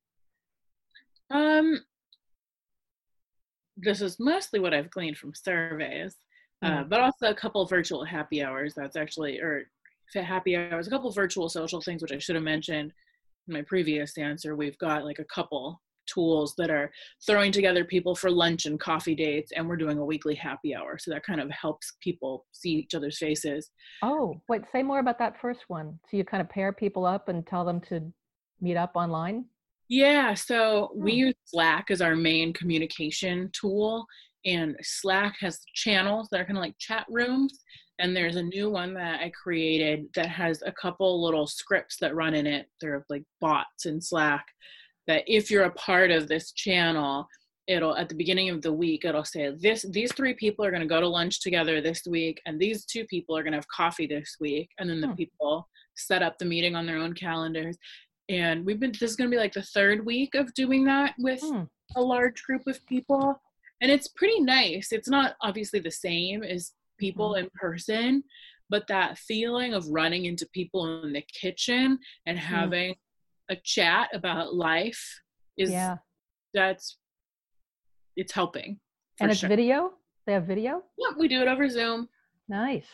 Um 1.32 1.80
this 3.78 4.02
is 4.02 4.18
mostly 4.20 4.60
what 4.60 4.74
I've 4.74 4.90
gleaned 4.90 5.18
from 5.18 5.34
surveys, 5.34 6.16
uh, 6.64 6.70
mm. 6.70 6.82
uh, 6.82 6.84
but 6.86 7.02
also 7.02 7.28
a 7.28 7.36
couple 7.36 7.66
virtual 7.66 8.06
happy 8.06 8.44
hours. 8.44 8.74
That's 8.74 8.96
actually, 8.96 9.40
or 9.40 9.70
happy 10.14 10.56
hours, 10.56 10.88
a 10.88 10.90
couple 10.90 11.12
virtual 11.12 11.50
social 11.50 11.82
things, 11.82 12.02
which 12.02 12.14
I 12.14 12.20
should 12.20 12.36
have 12.36 12.44
mentioned 12.44 12.94
in 13.48 13.54
my 13.54 13.62
previous 13.64 14.18
answer. 14.18 14.56
We've 14.56 14.78
got 14.78 15.04
like 15.04 15.20
a 15.20 15.26
couple 15.26 15.82
tools 16.06 16.54
that 16.58 16.70
are 16.70 16.92
throwing 17.26 17.52
together 17.52 17.84
people 17.84 18.16
for 18.16 18.32
lunch 18.32 18.66
and 18.66 18.80
coffee 18.80 19.16
dates 19.16 19.52
and 19.56 19.68
we're 19.68 19.78
doing 19.78 19.98
a 19.98 20.06
weekly 20.06 20.36
happy 20.36 20.76
hour. 20.76 20.98
So 20.98 21.12
that 21.12 21.26
kind 21.26 21.42
of 21.42 21.50
helps 21.52 21.94
people 22.02 22.46
see 22.52 22.72
each 22.72 22.96
other's 22.96 23.18
faces. 23.18 23.70
Oh 24.02 24.36
wait 24.50 24.64
say 24.72 24.84
more 24.84 25.00
about 25.00 25.20
that 25.20 25.40
first 25.40 25.62
one. 25.68 26.00
So 26.10 26.18
you 26.18 26.24
kind 26.24 26.42
of 26.42 26.50
pair 26.50 26.72
people 26.72 27.06
up 27.06 27.30
and 27.30 27.46
tell 27.46 27.66
them 27.66 27.82
to 27.90 28.02
meet 28.62 28.78
up 28.78 28.92
online? 28.96 29.46
Yeah 29.88 30.34
so 30.34 30.92
we 30.96 31.12
hmm. 31.12 31.18
use 31.18 31.36
slack 31.46 31.92
as 31.92 32.02
our 32.02 32.16
main 32.16 32.54
communication 32.54 33.50
tool 33.54 34.06
and 34.46 34.76
slack 34.82 35.36
has 35.40 35.60
channels 35.74 36.28
that 36.32 36.40
are 36.40 36.46
kind 36.46 36.58
of 36.58 36.64
like 36.64 36.78
chat 36.80 37.06
rooms 37.10 37.60
and 38.00 38.16
there's 38.16 38.36
a 38.36 38.44
new 38.44 38.70
one 38.70 38.94
that 38.94 39.20
i 39.22 39.30
created 39.30 40.06
that 40.16 40.28
has 40.28 40.62
a 40.66 40.72
couple 40.72 41.24
little 41.24 41.48
scripts 41.48 41.98
that 42.00 42.16
run 42.16 42.34
in 42.34 42.46
it. 42.46 42.68
They're 42.82 43.06
like 43.10 43.24
bots 43.42 43.86
in 43.86 44.02
slack 44.02 44.46
that 45.08 45.24
if 45.28 45.50
you're 45.52 45.64
a 45.66 45.72
part 45.74 46.12
of 46.12 46.28
this 46.28 46.52
channel, 46.52 47.28
it'll 47.68 47.96
at 47.98 48.10
the 48.10 48.16
beginning 48.16 48.50
of 48.50 48.62
the 48.62 48.72
week 48.72 49.06
it'll 49.06 49.26
say 49.26 49.52
this 49.60 49.84
these 49.90 50.12
three 50.14 50.36
people 50.36 50.64
are 50.64 50.70
going 50.70 50.84
to 50.84 50.88
go 50.88 51.02
to 51.02 51.08
lunch 51.08 51.42
together 51.42 51.82
this 51.82 52.04
week 52.06 52.40
and 52.46 52.60
these 52.60 52.86
two 52.86 53.04
people 53.06 53.36
are 53.36 53.42
going 53.42 53.54
to 53.54 53.58
have 53.58 53.68
coffee 53.70 54.06
this 54.06 54.36
week 54.40 54.70
and 54.78 54.88
then 54.88 55.02
the 55.02 55.08
Hmm. 55.08 55.16
people 55.16 55.68
set 55.96 56.22
up 56.22 56.38
the 56.38 56.46
meeting 56.46 56.76
on 56.76 56.86
their 56.86 56.98
own 56.98 57.14
calendars 57.14 57.76
and 58.30 58.64
we've 58.68 58.80
been 58.80 58.92
this 58.92 59.10
is 59.10 59.16
going 59.16 59.32
to 59.32 59.36
be 59.36 59.40
like 59.40 59.54
the 59.54 59.64
third 59.64 60.06
week 60.06 60.36
of 60.36 60.54
doing 60.54 60.86
that 60.86 61.16
with 61.18 61.42
Hmm. 61.42 61.64
a 61.96 62.02
large 62.04 62.44
group 62.44 62.68
of 62.68 62.86
people 62.86 63.42
and 63.82 63.90
it's 63.92 64.10
pretty 64.10 64.40
nice 64.42 64.92
it's 64.92 65.10
not 65.10 65.36
obviously 65.42 65.80
the 65.80 65.90
same 65.90 66.44
as 66.44 66.74
people 67.00 67.32
Mm-hmm. 67.32 67.46
in 67.46 67.50
person 67.56 68.24
but 68.70 68.86
that 68.90 69.18
feeling 69.18 69.74
of 69.74 69.88
running 69.88 70.26
into 70.26 70.46
people 70.54 71.04
in 71.04 71.14
the 71.14 71.24
kitchen 71.34 71.98
and 72.28 72.38
having 72.38 72.96
a 73.50 73.56
chat 73.64 74.10
about 74.14 74.56
life 74.56 75.20
is 75.58 75.72
yeah. 75.72 75.98
that's 76.54 76.98
it's 78.16 78.32
helping 78.34 78.80
And 79.20 79.30
it's 79.32 79.40
sure. 79.42 79.50
video? 79.50 79.92
They 80.26 80.34
have 80.34 80.46
video? 80.46 80.84
yeah, 80.98 81.10
we 81.18 81.28
do 81.28 81.42
it 81.42 81.48
over 81.48 81.70
zoom 81.70 82.08
Nice. 82.48 82.86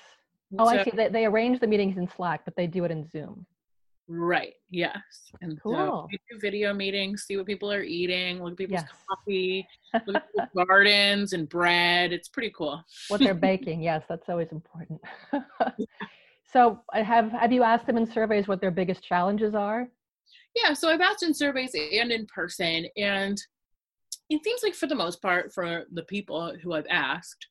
Oh, 0.58 0.66
I 0.66 0.84
see. 0.84 0.92
They, 0.96 1.10
they 1.10 1.26
arrange 1.26 1.60
the 1.60 1.68
meetings 1.68 1.98
in 1.98 2.08
Slack, 2.16 2.42
but 2.46 2.56
they 2.56 2.66
do 2.68 2.84
it 2.86 2.92
in 2.92 3.06
Zoom. 3.10 3.46
right 4.08 4.54
yes 4.70 4.92
and 5.42 5.54
so 5.64 5.70
Cool. 5.70 6.10
we 6.12 6.20
do 6.30 6.40
video 6.40 6.74
meetings 6.74 7.24
see 7.28 7.38
what 7.38 7.46
people 7.46 7.72
are 7.72 7.84
eating 7.84 8.42
look 8.44 8.52
at 8.54 8.58
people's 8.58 8.82
Yes. 8.82 8.92
coffee 9.10 9.66
look 10.08 10.16
at 10.18 10.28
people's 10.32 10.50
gardens 10.68 11.32
and 11.34 11.48
bread 11.48 12.12
it's 12.12 12.28
pretty 12.28 12.52
cool 12.58 12.84
What 13.08 13.20
they're 13.22 13.34
baking. 13.52 13.82
Yes, 13.82 14.04
that's 14.10 14.28
always 14.28 14.50
important. 14.52 15.00
so, 16.54 16.82
have 16.94 17.32
have 17.32 17.52
you 17.54 17.64
asked 17.64 17.86
them 17.88 17.98
in 17.98 18.06
surveys 18.12 18.48
what 18.50 18.60
their 18.62 18.72
biggest 18.72 19.04
challenges 19.04 19.56
are? 19.56 19.88
Yeah, 20.56 20.74
so 20.74 20.90
I've 20.90 21.02
asked 21.02 21.24
in 21.24 21.34
surveys 21.34 21.74
and 21.76 22.12
in 22.12 22.26
person, 22.28 22.86
and 22.98 23.42
it 24.30 24.44
seems 24.44 24.64
like 24.64 24.76
for 24.76 24.88
the 24.88 24.96
most 24.96 25.22
part, 25.22 25.54
for 25.54 25.86
the 25.92 26.04
people 26.04 26.54
who 26.62 26.74
I've 26.74 26.88
asked, 26.90 27.48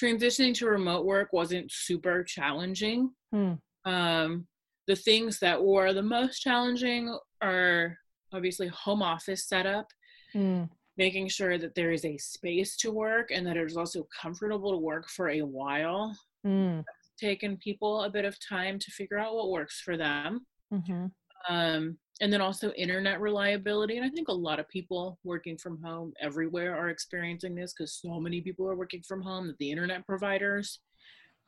transitioning 0.00 0.54
to 0.54 0.66
remote 0.66 1.04
work 1.04 1.32
wasn't 1.32 1.70
super 1.70 2.24
challenging. 2.24 3.10
Hmm. 3.32 3.52
Um, 3.84 4.46
the 4.86 4.96
things 4.96 5.38
that 5.40 5.62
were 5.62 5.92
the 5.92 6.02
most 6.02 6.40
challenging 6.40 7.16
are 7.42 7.96
obviously 8.32 8.68
home 8.68 9.02
office 9.02 9.46
setup, 9.46 9.86
Hmm. 10.32 10.64
making 10.96 11.28
sure 11.28 11.58
that 11.58 11.74
there 11.74 11.92
is 11.92 12.04
a 12.06 12.16
space 12.16 12.76
to 12.78 12.90
work 12.90 13.30
and 13.30 13.46
that 13.46 13.56
it 13.58 13.64
is 13.66 13.76
also 13.76 14.06
comfortable 14.20 14.70
to 14.72 14.78
work 14.78 15.08
for 15.10 15.28
a 15.28 15.42
while. 15.42 16.16
Hmm. 16.42 16.80
Taken 17.20 17.56
people 17.58 18.02
a 18.02 18.10
bit 18.10 18.24
of 18.24 18.36
time 18.40 18.78
to 18.78 18.90
figure 18.90 19.18
out 19.18 19.34
what 19.34 19.50
works 19.50 19.80
for 19.80 19.96
them. 19.98 20.46
hmm 20.70 21.06
um, 21.48 21.98
and 22.20 22.32
then 22.32 22.40
also 22.40 22.70
internet 22.72 23.20
reliability 23.20 23.96
and 23.96 24.04
i 24.04 24.08
think 24.08 24.28
a 24.28 24.32
lot 24.32 24.60
of 24.60 24.68
people 24.68 25.18
working 25.24 25.56
from 25.56 25.82
home 25.82 26.12
everywhere 26.20 26.76
are 26.76 26.90
experiencing 26.90 27.54
this 27.54 27.72
because 27.72 27.94
so 27.94 28.20
many 28.20 28.40
people 28.40 28.68
are 28.68 28.76
working 28.76 29.02
from 29.02 29.22
home 29.22 29.46
that 29.46 29.58
the 29.58 29.70
internet 29.70 30.06
providers 30.06 30.80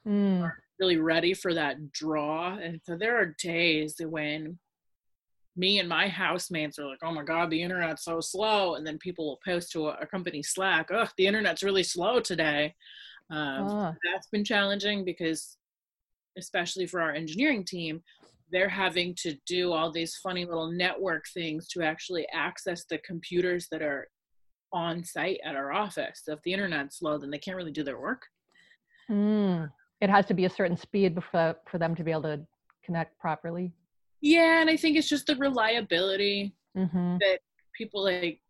Hmm. 0.07 0.45
really 0.79 0.99
ready 0.99 1.33
for 1.33 1.55
that 1.55 1.91
draw 1.93 2.57
and 2.59 2.79
so 2.85 2.95
there 2.97 3.17
are 3.17 3.35
days 3.43 3.97
when 4.01 4.59
me 5.57 5.79
and 5.79 5.89
my 5.89 6.09
housemates 6.09 6.79
are 6.79 6.87
like 6.87 6.99
oh 7.03 7.13
my 7.13 7.23
god 7.23 7.49
the 7.49 7.63
internet's 7.63 8.05
so 8.05 8.21
slow 8.21 8.75
and 8.75 8.87
then 8.87 8.99
people 8.99 9.25
will 9.27 9.41
post 9.45 9.73
to 9.73 9.89
a, 9.89 9.93
a 10.03 10.07
company 10.07 10.43
slack 10.43 10.91
oh 10.93 11.07
the 11.17 11.27
internet's 11.27 11.63
really 11.63 11.83
slow 11.83 12.21
today 12.21 12.75
um, 13.31 13.67
Ah. 13.69 13.95
that's 14.13 14.27
been 14.29 14.45
challenging 14.45 15.05
because 15.07 15.57
especially 16.37 16.87
for 16.87 17.01
our 17.01 17.13
engineering 17.13 17.65
team 17.65 18.03
they're 18.51 18.69
having 18.69 19.15
to 19.17 19.35
do 19.47 19.73
all 19.73 19.91
these 19.91 20.17
funny 20.17 20.45
little 20.45 20.71
network 20.71 21.25
things 21.33 21.67
to 21.69 21.83
actually 21.83 22.27
access 22.33 22.85
the 22.85 22.99
computers 22.99 23.67
that 23.71 23.83
are 23.83 24.09
on 24.73 25.03
site 25.05 25.39
at 25.45 25.55
our 25.57 25.73
office 25.73 26.23
so 26.25 26.33
if 26.33 26.43
the 26.43 26.53
internet's 26.53 26.99
slow 26.99 27.17
then 27.19 27.31
they 27.31 27.39
can't 27.39 27.57
really 27.57 27.73
do 27.73 27.83
their 27.85 28.01
work 28.01 28.23
Hmm. 29.09 29.65
It 30.01 30.09
has 30.09 30.25
to 30.27 30.35
be 30.35 30.47
a 30.47 30.51
certain 30.51 30.77
speed 30.79 31.15
before 31.15 31.57
for 31.71 31.77
them 31.79 31.95
to 31.95 32.03
be 32.03 32.11
able 32.11 32.23
to 32.23 32.41
connect 32.85 33.19
properly. 33.19 33.73
yeah 34.21 34.61
and 34.61 34.71
i 34.71 34.77
think 34.77 34.97
it's 34.97 35.09
just 35.09 35.27
the 35.27 35.37
reliability 35.37 36.55
hmm 36.75 37.17
that 37.21 37.39
people 37.77 38.03
like 38.05 38.41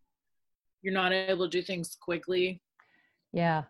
you're 0.83 0.95
not 0.95 1.13
able 1.13 1.49
to 1.49 1.59
do 1.59 1.63
things 1.63 1.97
quickly 2.01 2.61
Yeah. 3.33 3.65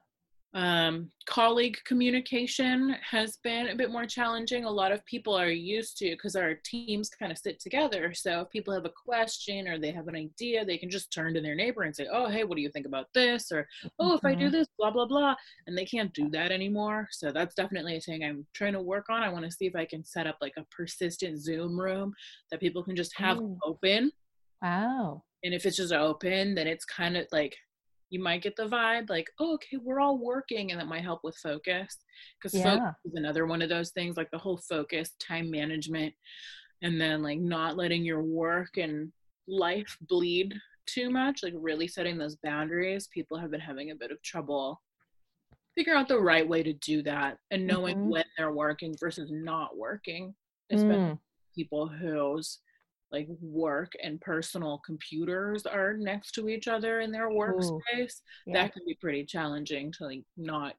Um, 0.54 1.10
colleague 1.26 1.78
communication 1.84 2.90
has 3.02 3.38
been 3.38 3.68
a 3.68 3.74
bit 3.74 3.90
more 3.90 4.06
challenging. 4.06 4.64
A 4.64 4.70
lot 4.70 4.92
of 4.92 5.04
people 5.04 5.34
are 5.34 5.50
used 5.50 5.98
to 5.98 6.10
because 6.10 6.36
our 6.36 6.54
teams 6.64 7.10
kind 7.10 7.32
of 7.32 7.38
sit 7.38 7.58
together. 7.58 8.14
So 8.14 8.42
if 8.42 8.50
people 8.50 8.72
have 8.72 8.84
a 8.84 8.90
question 8.90 9.66
or 9.66 9.78
they 9.78 9.90
have 9.90 10.06
an 10.06 10.14
idea, 10.14 10.64
they 10.64 10.78
can 10.78 10.88
just 10.90 11.12
turn 11.12 11.34
to 11.34 11.40
their 11.40 11.56
neighbor 11.56 11.82
and 11.82 11.94
say, 11.94 12.06
"Oh, 12.10 12.28
hey, 12.28 12.44
what 12.44 12.54
do 12.56 12.62
you 12.62 12.70
think 12.70 12.86
about 12.86 13.08
this?" 13.14 13.50
Or, 13.50 13.66
"Oh, 13.98 14.14
if 14.14 14.24
I 14.24 14.34
do 14.36 14.48
Mhm. 14.48 14.50
this, 14.50 14.68
blah 14.78 14.92
blah 14.92 15.06
blah," 15.06 15.34
and 15.66 15.76
they 15.76 15.84
can't 15.86 16.12
do 16.14 16.30
that 16.30 16.52
anymore. 16.52 17.08
So 17.10 17.32
that's 17.32 17.54
definitely 17.56 17.96
a 17.96 18.00
thing 18.00 18.22
I'm 18.24 18.46
trying 18.54 18.74
to 18.74 18.82
work 18.82 19.10
on. 19.10 19.22
I 19.24 19.28
want 19.30 19.44
to 19.46 19.50
see 19.50 19.66
if 19.66 19.74
I 19.76 19.86
can 19.86 20.04
set 20.04 20.26
up 20.28 20.38
like 20.40 20.54
a 20.56 20.66
persistent 20.70 21.38
Zoom 21.40 21.78
room 21.80 22.14
that 22.50 22.60
people 22.60 22.84
can 22.84 22.94
just 22.96 23.16
have 23.16 23.40
Ooh. 23.40 23.62
open 23.64 24.12
Wow. 24.62 25.24
and 25.42 25.54
if 25.54 25.66
it's 25.66 25.76
just 25.76 25.92
open 25.92 26.54
then 26.54 26.66
it's 26.66 26.84
kind 26.84 27.16
of 27.16 27.26
like 27.32 27.56
you 28.14 28.22
might 28.22 28.42
get 28.42 28.54
the 28.54 28.68
vibe 28.68 29.10
like 29.10 29.28
oh, 29.40 29.54
okay 29.54 29.76
we're 29.82 29.98
all 29.98 30.18
working 30.18 30.70
and 30.70 30.80
that 30.80 30.86
might 30.86 31.02
help 31.02 31.20
with 31.24 31.36
focus 31.38 31.98
because 32.38 32.56
Yeah. 32.56 32.76
focus 32.76 32.94
is 33.04 33.14
another 33.16 33.44
one 33.44 33.60
of 33.60 33.68
those 33.68 33.90
things 33.90 34.16
like 34.16 34.30
the 34.30 34.38
whole 34.38 34.56
focus 34.56 35.10
time 35.18 35.50
management 35.50 36.14
and 36.82 37.00
then 37.00 37.24
like 37.24 37.40
not 37.40 37.76
letting 37.76 38.04
your 38.04 38.22
work 38.22 38.76
and 38.76 39.10
life 39.48 39.96
bleed 40.08 40.54
too 40.86 41.10
much 41.10 41.42
like 41.42 41.54
really 41.56 41.88
setting 41.88 42.16
those 42.16 42.36
boundaries 42.36 43.08
people 43.12 43.36
have 43.36 43.50
been 43.50 43.60
having 43.60 43.90
a 43.90 43.96
bit 43.96 44.12
of 44.12 44.22
trouble 44.22 44.80
figuring 45.74 45.98
out 45.98 46.06
the 46.06 46.16
right 46.20 46.48
way 46.48 46.62
to 46.62 46.72
do 46.74 47.02
that 47.02 47.36
and 47.50 47.66
knowing 47.66 47.96
Mhm. 47.96 48.10
when 48.10 48.24
they're 48.38 48.52
working 48.52 48.94
versus 49.00 49.28
not 49.32 49.76
working 49.76 50.32
especially 50.70 51.02
Mm. 51.14 51.18
people 51.56 51.88
whose 51.88 52.60
like 53.14 53.28
work 53.40 53.92
and 54.02 54.20
personal 54.20 54.80
computers 54.84 55.64
are 55.66 55.94
next 55.96 56.32
to 56.32 56.48
each 56.48 56.66
other 56.68 57.00
in 57.00 57.10
their 57.12 57.30
workspace 57.30 58.16
Yeah. 58.46 58.54
that 58.54 58.72
can 58.72 58.82
be 58.86 58.96
pretty 59.00 59.24
challenging 59.24 59.92
to 59.92 60.04
like 60.10 60.24
not 60.36 60.74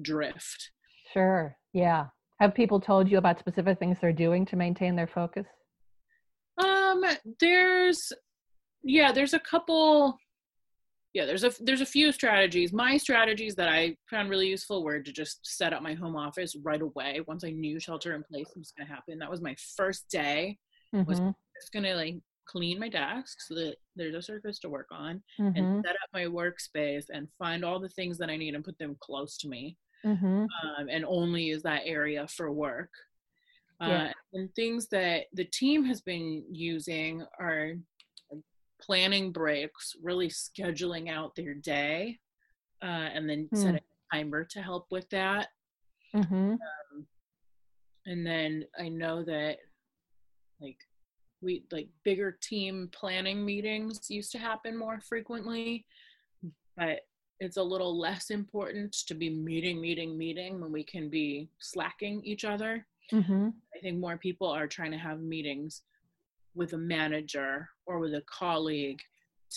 drift 0.00 0.70
Sure. 1.12 1.56
Yeah. 1.74 2.06
Have 2.40 2.54
people 2.54 2.80
told 2.80 3.10
you 3.10 3.18
about 3.18 3.38
specific 3.38 3.78
things 3.78 3.98
they're 4.00 4.12
doing 4.26 4.46
to 4.46 4.56
maintain 4.56 4.96
their 4.96 5.06
focus? 5.20 5.46
um 6.62 7.02
there's 7.40 8.12
yeah 8.82 9.10
there's 9.10 9.32
a 9.32 9.38
couple 9.40 10.18
yeah 11.14 11.24
there's 11.24 11.44
a 11.44 11.52
there's 11.60 11.80
a 11.80 11.86
few 11.86 12.12
strategies 12.12 12.72
my 12.74 12.96
strategies 12.98 13.54
that 13.54 13.68
i 13.70 13.96
found 14.10 14.28
really 14.28 14.48
useful 14.48 14.84
were 14.84 15.00
to 15.00 15.12
just 15.12 15.38
set 15.44 15.72
up 15.72 15.82
my 15.82 15.94
home 15.94 16.14
office 16.14 16.54
right 16.62 16.82
away 16.82 17.20
once 17.26 17.42
i 17.42 17.50
knew 17.50 17.80
shelter 17.80 18.14
in 18.14 18.22
place 18.24 18.50
was 18.54 18.72
going 18.76 18.86
to 18.86 18.92
happen 18.94 19.18
that 19.18 19.30
was 19.30 19.40
my 19.40 19.54
first 19.78 20.02
day 20.10 20.58
Was- 20.92 21.20
Mhm. 21.20 21.34
Just 21.62 21.84
to 21.84 21.94
like 21.94 22.16
clean 22.46 22.78
my 22.78 22.88
desk 22.88 23.40
so 23.40 23.54
that 23.54 23.76
there's 23.94 24.14
a 24.14 24.22
surface 24.22 24.58
to 24.58 24.68
work 24.68 24.88
on 24.90 25.22
Mhm. 25.38 25.56
and 25.56 25.84
set 25.86 25.94
up 25.94 26.08
my 26.12 26.24
workspace 26.24 27.04
and 27.12 27.28
find 27.38 27.64
all 27.64 27.78
the 27.78 27.88
things 27.90 28.18
that 28.18 28.30
I 28.30 28.36
need 28.36 28.54
and 28.54 28.64
put 28.64 28.78
them 28.78 28.96
close 29.00 29.36
to 29.38 29.48
me 29.48 29.76
Mhm. 30.04 30.48
um, 30.64 30.88
and 30.88 31.04
only 31.04 31.44
use 31.44 31.62
that 31.62 31.82
area 31.84 32.26
for 32.26 32.50
work. 32.52 32.90
Yeah. 33.80 34.08
Uh, 34.08 34.12
and 34.34 34.54
things 34.54 34.88
that 34.88 35.26
the 35.32 35.44
team 35.44 35.84
has 35.84 36.00
been 36.00 36.44
using 36.50 37.24
are 37.38 37.74
planning 38.80 39.30
breaks, 39.32 39.94
really 40.02 40.28
scheduling 40.28 41.08
out 41.08 41.34
their 41.36 41.54
day, 41.54 42.18
uh, 42.82 42.86
and 43.14 43.28
then 43.30 43.48
Hmm. 43.50 43.56
setting 43.56 43.80
a 44.12 44.16
timer 44.16 44.44
to 44.44 44.60
help 44.60 44.86
with 44.90 45.08
that. 45.10 45.48
Mhm. 46.14 46.58
And 48.06 48.26
then 48.26 48.66
I 48.78 48.88
know 48.88 49.22
that 49.24 49.58
like 50.60 50.78
we 51.42 51.64
like 51.70 51.88
bigger 52.04 52.38
team 52.40 52.88
planning 52.92 53.44
meetings 53.44 54.10
used 54.10 54.32
to 54.32 54.38
happen 54.38 54.76
more 54.76 55.00
frequently, 55.00 55.84
but 56.76 57.00
it's 57.40 57.56
a 57.56 57.62
little 57.62 57.98
less 57.98 58.30
important 58.30 58.92
to 58.92 59.14
be 59.14 59.28
meeting, 59.28 59.80
meeting, 59.80 60.16
meeting 60.16 60.60
when 60.60 60.70
we 60.70 60.84
can 60.84 61.08
be 61.08 61.48
slacking 61.58 62.24
each 62.24 62.44
other. 62.44 62.86
Mhm. 63.10 63.52
I 63.74 63.78
think 63.80 63.98
more 63.98 64.16
people 64.16 64.46
are 64.46 64.68
trying 64.68 64.92
to 64.92 64.98
have 64.98 65.20
meetings 65.20 65.82
with 66.54 66.72
a 66.74 66.78
manager 66.78 67.68
or 67.86 67.98
with 67.98 68.14
a 68.14 68.22
colleague 68.22 69.00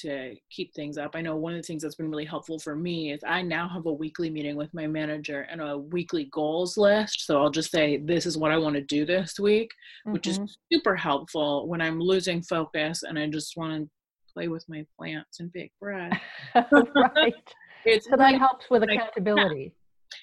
to 0.02 0.36
keep 0.50 0.74
things 0.74 0.98
up. 0.98 1.12
I 1.16 1.22
know 1.22 1.36
one 1.36 1.54
of 1.54 1.60
the 1.62 1.66
things 1.66 1.84
that's 1.84 1.96
been 1.96 2.10
really 2.10 2.26
helpful 2.26 2.60
for 2.60 2.76
me 2.76 3.12
is 3.12 3.22
I 3.26 3.42
now 3.42 3.68
have 3.70 3.86
a 3.86 3.92
weekly 3.94 4.30
meeting 4.30 4.56
with 4.56 4.74
my 4.74 4.88
manager 4.88 5.42
and 5.50 5.62
a 5.62 5.78
weekly 5.78 6.26
goals 6.32 6.78
list. 6.78 7.26
So 7.26 7.42
I'll 7.42 7.50
just 7.50 7.72
say, 7.72 7.98
this 7.98 8.26
is 8.26 8.38
what 8.38 8.52
I 8.52 8.58
want 8.58 8.76
to 8.76 8.82
do 8.82 9.06
this 9.06 9.40
week, 9.40 9.72
which 10.06 10.24
Mhm. 10.28 10.44
is 10.44 10.58
super 10.72 10.96
helpful 10.96 11.68
when 11.68 11.82
I'm 11.82 12.00
losing 12.00 12.42
focus 12.42 13.04
and 13.04 13.18
I 13.20 13.28
just 13.28 13.56
want 13.58 13.84
to 13.84 13.90
play 14.34 14.48
with 14.48 14.68
my 14.68 14.86
plants 14.98 15.40
and 15.40 15.52
bake 15.54 15.72
bread. 15.80 16.20
right. 16.96 17.34
It's 17.86 18.06
So 18.10 18.18
that 18.18 18.26
really 18.26 18.40
helps 18.40 18.68
with 18.72 18.82
accountability. 18.82 19.72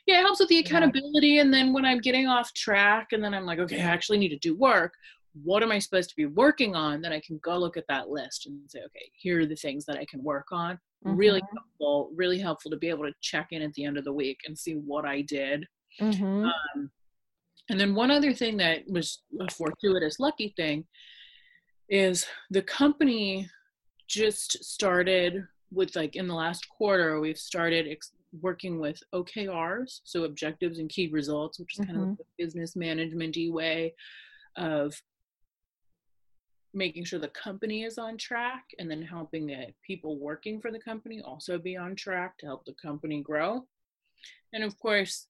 yeah, 0.06 0.18
it 0.18 0.22
helps 0.22 0.40
with 0.40 0.48
the 0.48 0.58
accountability. 0.58 1.38
And 1.38 1.54
then 1.54 1.72
when 1.72 1.84
I'm 1.84 2.00
getting 2.00 2.26
off 2.26 2.52
track, 2.54 3.12
and 3.12 3.22
then 3.22 3.32
I'm 3.34 3.46
like, 3.46 3.60
okay, 3.60 3.80
I 3.80 3.84
actually 3.84 4.18
need 4.18 4.30
to 4.30 4.38
do 4.38 4.56
work. 4.56 4.92
What 5.34 5.62
am 5.62 5.72
I 5.72 5.78
supposed 5.78 6.10
to 6.10 6.16
be 6.16 6.26
working 6.26 6.74
on, 6.74 7.00
then 7.00 7.12
I 7.12 7.20
can 7.20 7.38
go 7.42 7.56
look 7.56 7.76
at 7.76 7.86
that 7.88 8.08
list 8.08 8.46
and 8.46 8.58
say, 8.68 8.80
okay, 8.80 9.10
here 9.14 9.40
are 9.40 9.46
the 9.46 9.56
things 9.56 9.84
that 9.86 9.96
I 9.96 10.04
can 10.04 10.22
work 10.22 10.46
on. 10.52 10.78
Mm-hmm. 11.06 11.16
Really 11.16 11.42
helpful, 11.54 12.10
really 12.14 12.38
helpful 12.38 12.70
to 12.70 12.76
be 12.76 12.88
able 12.88 13.04
to 13.04 13.14
check 13.20 13.48
in 13.50 13.62
at 13.62 13.72
the 13.74 13.84
end 13.84 13.96
of 13.96 14.04
the 14.04 14.12
week 14.12 14.40
and 14.46 14.56
see 14.56 14.74
what 14.74 15.04
I 15.04 15.22
did. 15.22 15.66
Mm-hmm. 16.00 16.44
Um, 16.44 16.90
and 17.70 17.80
then 17.80 17.94
one 17.94 18.10
other 18.10 18.34
thing 18.34 18.56
that 18.58 18.82
was 18.86 19.22
a 19.40 19.50
fortuitous 19.50 20.20
lucky 20.20 20.52
thing 20.56 20.84
is 21.88 22.26
the 22.50 22.62
company 22.62 23.48
just 24.08 24.62
started 24.64 25.44
with 25.70 25.96
like 25.96 26.16
in 26.16 26.28
the 26.28 26.34
last 26.34 26.68
quarter 26.68 27.18
we've 27.20 27.38
started 27.38 27.86
ex- 27.88 28.12
working 28.40 28.78
with 28.78 29.02
okrs 29.14 30.00
so 30.04 30.24
objectives 30.24 30.78
and 30.78 30.90
key 30.90 31.08
results 31.08 31.58
which 31.58 31.78
is 31.78 31.80
mm-hmm. 31.80 31.92
kind 31.92 31.96
of 31.96 32.08
like 32.08 32.12
mm-hmm. 32.14 32.22
the 32.36 32.44
business 32.44 32.76
management 32.76 33.36
way 33.50 33.94
of 34.56 34.94
making 36.74 37.04
sure 37.04 37.18
the 37.18 37.28
company 37.28 37.84
is 37.84 37.98
on 37.98 38.16
track 38.16 38.64
and 38.78 38.90
then 38.90 39.02
helping 39.02 39.46
the 39.46 39.66
people 39.86 40.18
working 40.18 40.60
for 40.60 40.70
the 40.70 40.78
company 40.78 41.20
also 41.22 41.58
be 41.58 41.76
on 41.76 41.94
track 41.94 42.38
to 42.38 42.46
help 42.46 42.64
the 42.64 42.74
company 42.74 43.20
grow 43.20 43.64
and 44.52 44.64
of 44.64 44.78
course 44.78 45.26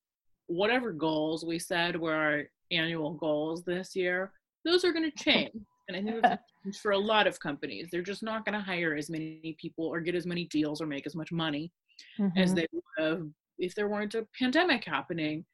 whatever 0.46 0.92
goals 0.92 1.44
we 1.44 1.58
said 1.58 1.98
were 1.98 2.14
our 2.14 2.42
annual 2.70 3.14
goals 3.14 3.64
this 3.64 3.96
year 3.96 4.32
those 4.64 4.84
are 4.84 4.92
going 4.92 5.10
to 5.10 5.24
change 5.24 5.52
and 5.88 5.96
I 5.96 6.02
think 6.02 6.22
that's 6.22 6.78
for 6.78 6.92
a 6.92 6.98
lot 6.98 7.26
of 7.26 7.40
companies. 7.40 7.88
They're 7.90 8.02
just 8.02 8.22
not 8.22 8.44
going 8.44 8.54
to 8.54 8.64
hire 8.64 8.94
as 8.94 9.10
many 9.10 9.56
people 9.60 9.86
or 9.86 10.00
get 10.00 10.14
as 10.14 10.26
many 10.26 10.44
deals 10.46 10.80
or 10.80 10.86
make 10.86 11.06
as 11.06 11.14
much 11.14 11.32
money 11.32 11.72
mm-hmm. 12.18 12.38
as 12.38 12.54
they 12.54 12.66
would 12.72 12.82
have 12.98 13.26
if 13.58 13.74
there 13.74 13.88
weren't 13.88 14.14
a 14.14 14.26
pandemic 14.38 14.84
happening. 14.84 15.44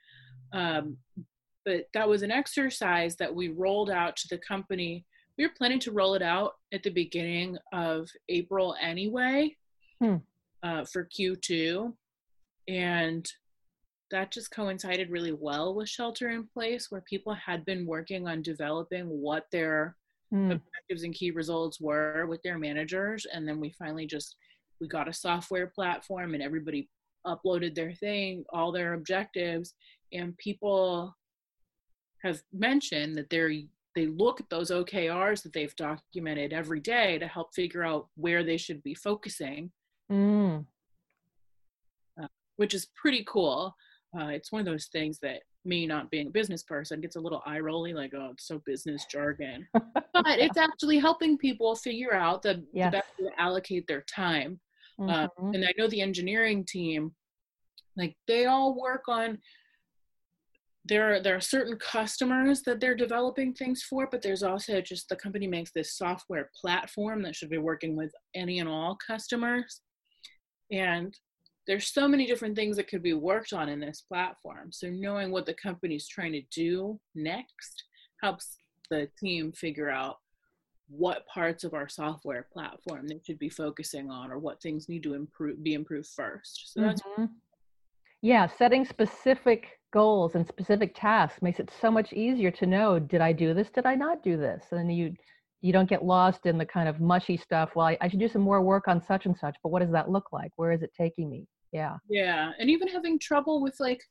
Um, 0.52 0.99
but 1.64 1.87
that 1.92 2.09
was 2.09 2.23
an 2.23 2.30
exercise 2.30 3.16
that 3.16 3.35
we 3.35 3.49
rolled 3.49 3.90
out 3.90 4.16
to 4.16 4.28
the 4.28 4.38
company. 4.38 5.04
We 5.38 5.47
were 5.47 5.54
planning 5.57 5.78
to 5.80 5.92
roll 5.92 6.14
it 6.14 6.23
out 6.23 6.54
at 6.73 6.83
the 6.83 6.90
beginning 6.90 7.57
of 7.73 8.09
April 8.28 8.75
anyway 8.80 9.57
hmm. 10.00 10.16
uh, 10.62 10.85
for 10.85 11.07
Q2. 11.07 11.92
And 12.66 13.26
that 14.11 14.33
just 14.33 14.50
coincided 14.50 15.11
really 15.11 15.33
well 15.33 15.75
with 15.75 15.88
shelter 15.88 16.30
in 16.30 16.47
place 16.47 16.90
where 16.90 17.02
people 17.02 17.35
had 17.35 17.64
been 17.64 17.87
working 17.87 18.26
on 18.26 18.42
developing 18.42 19.07
what 19.07 19.45
their 19.52 19.97
mm. 20.33 20.52
objectives 20.52 21.02
and 21.02 21.14
key 21.14 21.30
results 21.30 21.80
were 21.80 22.26
with 22.26 22.42
their 22.42 22.59
managers 22.59 23.26
and 23.33 23.47
then 23.47 23.61
we 23.61 23.71
finally 23.78 24.07
just 24.07 24.37
we 24.80 24.88
got 24.88 25.09
a 25.09 25.12
software 25.12 25.66
platform 25.66 26.35
and 26.35 26.42
everybody 26.42 26.88
uploaded 27.26 27.75
their 27.75 27.92
thing 27.92 28.45
all 28.50 28.73
their 28.73 28.95
objectives 28.95 29.75
and 30.12 30.37
people 30.38 31.14
have 32.23 32.40
mentioned 32.52 33.16
that 33.16 33.28
they're 33.30 33.52
they 33.95 34.07
look 34.07 34.40
at 34.40 34.49
those 34.50 34.71
okrs 34.71 35.42
that 35.42 35.52
they've 35.52 35.75
documented 35.76 36.52
every 36.52 36.80
day 36.80 37.18
to 37.18 37.26
help 37.26 37.54
figure 37.54 37.85
out 37.85 38.09
where 38.16 38.42
they 38.42 38.57
should 38.57 38.83
be 38.83 38.95
focusing 38.95 39.71
mm. 40.11 40.64
uh, 42.23 42.26
which 42.57 42.75
is 42.75 42.88
pretty 42.95 43.25
cool 43.26 43.75
uh, 44.18 44.26
it's 44.28 44.50
one 44.50 44.61
of 44.61 44.66
those 44.66 44.87
things 44.87 45.18
that 45.21 45.42
me 45.64 45.87
not 45.87 46.11
being 46.11 46.28
a 46.28 46.30
business 46.30 46.62
person 46.62 47.00
gets 47.00 47.16
a 47.16 47.21
little 47.21 47.42
eye 47.45 47.59
rolly 47.59 47.92
like 47.92 48.12
oh 48.14 48.30
it's 48.33 48.47
so 48.47 48.61
business 48.64 49.04
jargon 49.11 49.66
but 49.73 50.38
it's 50.38 50.57
actually 50.57 50.99
helping 50.99 51.37
people 51.37 51.75
figure 51.75 52.14
out 52.14 52.42
the, 52.42 52.64
yes. 52.73 52.90
the 52.90 52.99
best 52.99 53.09
way 53.18 53.30
to 53.30 53.40
allocate 53.40 53.87
their 53.87 54.02
time 54.02 54.59
uh, 55.00 55.04
mm-hmm. 55.04 55.47
uh, 55.47 55.50
and 55.50 55.64
i 55.64 55.73
know 55.76 55.88
the 55.88 56.00
engineering 56.00 56.64
team 56.64 57.12
like 57.97 58.16
they 58.26 58.47
all 58.47 58.80
work 58.80 59.09
on 59.09 59.38
there 60.88 61.14
are 61.14 61.21
there 61.21 61.37
are 61.37 61.40
certain 61.40 61.76
customers 61.78 62.62
that 62.62 62.80
they're 62.80 62.95
developing 62.95 63.52
things 63.52 63.83
for 63.83 64.09
but 64.11 64.23
there's 64.23 64.42
also 64.42 64.80
just 64.80 65.09
the 65.09 65.16
company 65.16 65.47
makes 65.47 65.71
this 65.73 65.97
software 65.97 66.51
platform 66.61 67.22
that 67.22 67.35
should 67.35 67.51
be 67.51 67.59
working 67.59 67.96
with 67.96 68.12
any 68.35 68.59
and 68.59 68.68
all 68.68 68.96
customers 69.07 69.83
and 70.72 71.16
there's 71.68 71.92
so 71.92 72.09
many 72.09 72.27
different 72.27 72.57
things 72.57 72.77
that 72.77 72.88
could 72.88 73.03
be 73.03 73.12
worked 73.12 73.53
on 73.53 73.68
in 73.68 73.79
this 73.79 74.03
platform. 74.09 74.72
So 74.72 74.88
knowing 74.88 75.31
what 75.31 75.44
the 75.44 75.55
company's 75.55 76.09
trying 76.09 76.33
to 76.33 76.42
do 76.51 76.98
next 77.14 77.85
helps 78.22 78.59
the 78.90 79.09
team 79.20 79.53
figure 79.53 79.90
out 79.90 80.16
what 80.88 81.27
parts 81.27 81.64
of 81.64 81.74
our 81.74 81.87
software 81.87 82.46
platform 82.51 83.07
they 83.07 83.20
should 83.22 83.38
be 83.38 83.51
focusing 83.51 84.11
on 84.11 84.33
or 84.33 84.38
what 84.38 84.62
things 84.62 84.88
need 84.88 85.03
to 85.03 85.12
improve 85.12 85.62
be 85.62 85.74
improved 85.74 86.09
first. 86.16 86.72
So 86.72 86.81
that's 86.81 87.03
mm-hmm. 87.03 87.27
yeah, 88.22 88.46
setting 88.46 88.87
specific 88.87 89.77
goals 89.92 90.35
and 90.35 90.46
specific 90.46 90.92
tasks 90.94 91.42
makes 91.42 91.61
it 91.61 91.70
so 91.81 91.90
much 91.90 92.12
easier 92.12 92.51
to 92.53 92.66
know 92.66 92.98
did 92.98 93.20
I 93.20 93.33
do 93.33 93.55
this? 93.55 93.70
Did 93.70 93.87
I 93.87 93.94
not 93.94 94.22
do 94.22 94.37
this? 94.37 94.66
And 94.70 94.94
you 94.94 95.14
you 95.61 95.72
don't 95.72 95.88
get 95.88 96.05
lost 96.05 96.46
in 96.46 96.57
the 96.57 96.66
kind 96.66 96.88
of 96.88 97.01
mushy 97.01 97.37
stuff. 97.37 97.70
Well, 97.74 97.87
I, 97.87 97.98
I 98.01 98.09
should 98.09 98.20
do 98.20 98.29
some 98.29 98.42
more 98.42 98.62
work 98.62 98.87
on 98.87 99.03
such 99.05 99.27
and 99.27 99.37
such, 99.37 99.57
but 99.62 99.70
what 99.70 99.83
does 99.83 99.90
that 99.90 100.09
look 100.09 100.33
like? 100.33 100.53
Where 100.57 100.70
is 100.70 100.83
it 100.83 100.92
taking 100.96 101.29
me? 101.29 101.46
yeah 101.72 101.96
yeah 102.09 102.53
and 102.59 102.70
even 102.70 102.88
having 102.88 103.18
trouble 103.18 103.62
with 103.62 103.79
like 103.81 104.03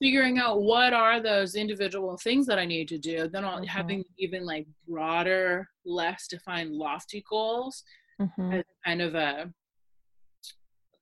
figuring 0.00 0.38
out 0.38 0.62
what 0.62 0.92
are 0.92 1.20
those 1.20 1.54
individual 1.54 2.16
things 2.18 2.46
that 2.46 2.58
i 2.58 2.64
need 2.64 2.88
to 2.88 2.98
do 2.98 3.28
then 3.28 3.42
mm-hmm. 3.42 3.64
having 3.64 4.04
even 4.18 4.44
like 4.44 4.66
broader 4.88 5.68
less 5.84 6.26
defined 6.28 6.72
lofty 6.72 7.24
goals 7.28 7.82
mm-hmm. 8.20 8.52
as 8.52 8.64
kind 8.84 9.02
of 9.02 9.14
a 9.14 9.50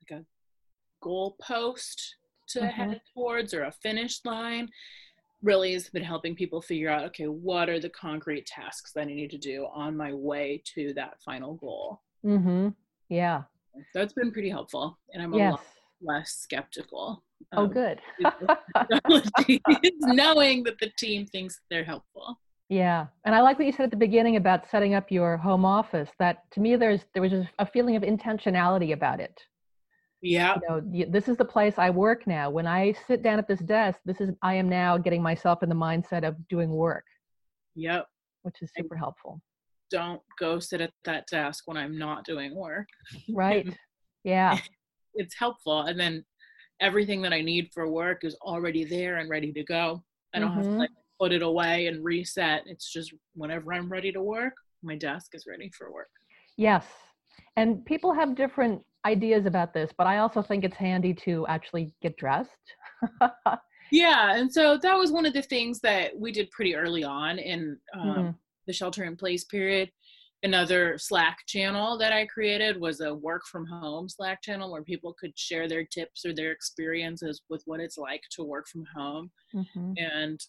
like 0.01 0.20
a 0.20 0.25
goal 1.03 1.37
post 1.42 2.16
to 2.52 2.60
mm-hmm. 2.60 2.68
head 2.68 3.00
towards 3.14 3.54
or 3.54 3.64
a 3.64 3.72
finish 3.72 4.20
line 4.24 4.68
really 5.42 5.72
has 5.72 5.88
been 5.88 6.04
helping 6.04 6.36
people 6.36 6.62
figure 6.62 6.88
out 6.88 7.04
okay 7.04 7.26
what 7.26 7.68
are 7.68 7.80
the 7.80 7.88
concrete 7.90 8.46
tasks 8.46 8.92
that 8.92 9.02
i 9.02 9.04
need 9.04 9.30
to 9.30 9.38
do 9.38 9.66
on 9.72 9.96
my 9.96 10.12
way 10.12 10.62
to 10.64 10.92
that 10.94 11.20
final 11.24 11.54
goal 11.54 12.00
mm-hmm 12.24 12.68
yeah 13.08 13.42
that's 13.94 14.12
been 14.12 14.30
pretty 14.30 14.50
helpful 14.50 14.98
and 15.12 15.22
i'm 15.22 15.32
a 15.34 15.36
yes. 15.36 15.52
lot 15.52 15.64
less 16.02 16.32
skeptical. 16.32 17.22
Oh, 17.52 17.66
good. 17.66 18.00
knowing 20.00 20.64
that 20.64 20.78
the 20.80 20.90
team 20.98 21.26
thinks 21.26 21.60
they're 21.70 21.84
helpful. 21.84 22.38
Yeah, 22.68 23.06
and 23.26 23.34
I 23.34 23.42
like 23.42 23.58
what 23.58 23.66
you 23.66 23.72
said 23.72 23.84
at 23.84 23.90
the 23.90 23.96
beginning 23.96 24.36
about 24.36 24.70
setting 24.70 24.94
up 24.94 25.10
your 25.10 25.36
home 25.36 25.64
office. 25.64 26.08
That 26.18 26.50
to 26.52 26.60
me, 26.60 26.76
there's 26.76 27.00
there 27.12 27.22
was 27.22 27.32
a 27.58 27.66
feeling 27.66 27.96
of 27.96 28.02
intentionality 28.02 28.92
about 28.92 29.20
it. 29.20 29.38
Yeah. 30.22 30.56
You 30.62 31.04
know, 31.04 31.11
this 31.11 31.28
is 31.28 31.37
the 31.37 31.44
place 31.44 31.74
I 31.78 31.90
work 31.90 32.26
now. 32.26 32.48
When 32.48 32.66
I 32.66 32.94
sit 33.06 33.22
down 33.22 33.38
at 33.38 33.48
this 33.48 33.61
desk, 33.61 33.98
this 34.04 34.20
is 34.20 34.30
I 34.42 34.54
am 34.54 34.68
now 34.68 34.96
getting 34.96 35.22
myself 35.22 35.62
in 35.62 35.68
the 35.68 35.74
mindset 35.74 36.26
of 36.26 36.37
doing 36.48 36.70
work. 36.70 37.04
Yep. 37.74 38.06
Which 38.42 38.62
is 38.62 38.70
super 38.76 38.96
I 38.96 39.00
helpful. 39.00 39.40
Don't 39.90 40.22
go 40.38 40.58
sit 40.58 40.80
at 40.80 40.92
that 41.04 41.26
desk 41.30 41.64
when 41.66 41.76
I'm 41.76 41.98
not 41.98 42.24
doing 42.24 42.54
work. 42.54 42.87
Right. 43.28 43.68
Yeah 44.24 44.56
it's 45.14 45.35
helpful 45.38 45.82
and 45.82 45.98
then 45.98 46.24
everything 46.80 47.22
that 47.22 47.32
i 47.32 47.40
need 47.40 47.68
for 47.72 47.88
work 47.88 48.24
is 48.24 48.35
already 48.42 48.85
there 48.85 49.18
and 49.18 49.30
ready 49.30 49.52
to 49.52 49.62
go 49.64 50.02
i 50.35 50.38
don't 50.38 50.50
mm-hmm. 50.50 50.56
have 50.56 50.64
to 50.64 50.70
mm-hmm. 50.70 50.78
like 50.80 50.90
put 51.20 51.32
it 51.32 51.42
away 51.42 51.87
and 51.87 52.04
reset 52.04 52.62
it's 52.66 52.92
just 52.92 53.12
whenever 53.35 53.72
i'm 53.72 53.90
ready 53.90 54.12
to 54.12 54.22
work 54.22 54.54
my 54.82 54.96
desk 54.96 55.35
is 55.35 55.44
ready 55.46 55.70
for 55.76 55.92
work 55.92 56.11
yes 56.56 56.87
and 57.56 57.85
people 57.85 58.12
have 58.12 58.35
different 58.35 58.82
ideas 59.06 59.46
about 59.46 59.74
this 59.74 59.90
but 59.96 60.06
i 60.06 60.18
also 60.18 60.42
think 60.42 60.64
it's 60.64 60.76
handy 60.76 61.12
to 61.12 61.46
actually 61.48 61.92
get 62.02 62.16
dressed 62.16 62.50
yeah 63.90 64.36
and 64.36 64.52
so 64.52 64.78
that 64.78 64.96
was 64.96 65.10
one 65.10 65.26
of 65.26 65.32
the 65.32 65.42
things 65.42 65.80
that 65.80 66.16
we 66.18 66.32
did 66.32 66.50
pretty 66.50 66.74
early 66.74 67.04
on 67.04 67.38
in 67.38 67.76
um, 67.94 68.08
mm-hmm. 68.08 68.30
the 68.66 68.72
shelter 68.72 69.04
in 69.04 69.16
place 69.16 69.44
period 69.44 69.90
another 70.42 70.98
Slack 70.98 71.38
channel 71.46 71.96
that 71.98 72.12
I 72.12 72.26
created 72.26 72.80
was 72.80 73.00
a 73.00 73.14
work 73.14 73.42
from 73.50 73.66
home 73.66 74.08
Slack 74.08 74.42
channel 74.42 74.72
where 74.72 74.82
people 74.82 75.14
could 75.18 75.38
share 75.38 75.68
their 75.68 75.84
tips 75.84 76.24
or 76.24 76.34
their 76.34 76.50
experiences 76.50 77.42
with 77.48 77.62
what 77.66 77.80
it's 77.80 77.98
like 77.98 78.22
to 78.32 78.42
work 78.42 78.66
from 78.66 78.84
home. 78.94 79.30
Mm-hmm. 79.54 79.92
And 79.98 80.40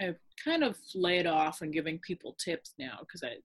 I've 0.00 0.18
kind 0.42 0.64
of 0.64 0.78
laid 0.94 1.26
off 1.26 1.60
on 1.60 1.70
giving 1.70 1.98
people 1.98 2.36
tips 2.42 2.74
now 2.78 2.98
because 3.00 3.22
I 3.22 3.36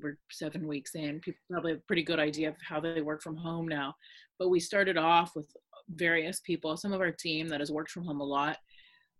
we're 0.00 0.18
seven 0.30 0.66
weeks 0.66 0.94
in. 0.94 1.20
People 1.20 1.40
probably 1.50 1.72
have 1.72 1.80
a 1.80 1.86
pretty 1.86 2.02
good 2.02 2.18
idea 2.18 2.48
of 2.48 2.56
how 2.66 2.80
they 2.80 3.02
work 3.02 3.22
from 3.22 3.36
home 3.36 3.68
now. 3.68 3.94
But 4.38 4.48
we 4.48 4.60
started 4.60 4.96
off 4.96 5.34
with 5.34 5.48
various 5.90 6.40
people, 6.40 6.76
some 6.76 6.92
of 6.92 7.00
our 7.00 7.12
team 7.12 7.48
that 7.48 7.60
has 7.60 7.70
worked 7.70 7.90
from 7.90 8.04
home 8.04 8.20
a 8.20 8.24
lot. 8.24 8.58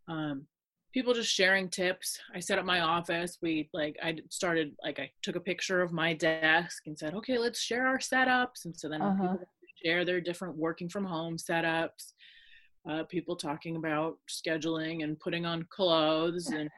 Um, 0.09 0.47
people 0.93 1.15
just 1.15 1.31
sharing 1.31 1.69
tips. 1.69 2.19
I 2.35 2.41
set 2.41 2.59
up 2.59 2.65
my 2.65 2.81
office. 2.81 3.39
We 3.43 3.69
like 3.73 3.97
I 4.03 4.17
started 4.31 4.75
like 4.83 4.99
I 4.99 5.11
took 5.23 5.37
a 5.37 5.41
picture 5.41 5.83
of 5.83 5.93
my 5.93 6.15
desk 6.15 6.83
and 6.87 6.99
said, 6.99 7.15
okay, 7.15 7.39
let's 7.39 7.61
share 7.61 7.87
our 7.87 7.99
setups. 7.99 8.65
And 8.65 8.77
so 8.77 8.89
then 8.89 9.03
uh-huh. 9.03 9.33
people 9.33 9.47
share 9.85 10.05
their 10.05 10.21
different 10.21 10.57
working 10.57 10.89
from 10.89 11.05
home 11.05 11.37
setups. 11.37 12.13
Uh, 12.89 13.03
people 13.05 13.37
talking 13.37 13.77
about 13.77 14.17
scheduling 14.31 15.03
and 15.03 15.19
putting 15.19 15.45
on 15.45 15.67
clothes 15.71 16.47
and 16.47 16.71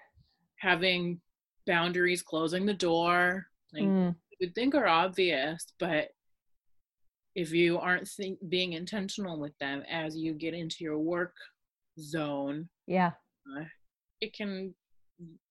having 0.58 1.20
boundaries, 1.66 2.22
closing 2.22 2.66
the 2.66 2.74
door. 2.74 3.46
Like 3.72 3.84
mm. 3.84 4.14
you 4.30 4.36
would 4.40 4.54
think 4.54 4.74
are 4.74 4.88
obvious, 4.88 5.66
but 5.78 6.08
if 7.34 7.52
you 7.52 7.78
aren't 7.78 8.08
think, 8.08 8.38
being 8.48 8.72
intentional 8.72 9.38
with 9.38 9.56
them 9.58 9.82
as 9.90 10.16
you 10.16 10.34
get 10.34 10.54
into 10.54 10.76
your 10.80 10.98
work 10.98 11.34
zone, 12.00 12.68
yeah, 12.86 13.12
uh, 13.56 13.64
it 14.20 14.34
can 14.34 14.74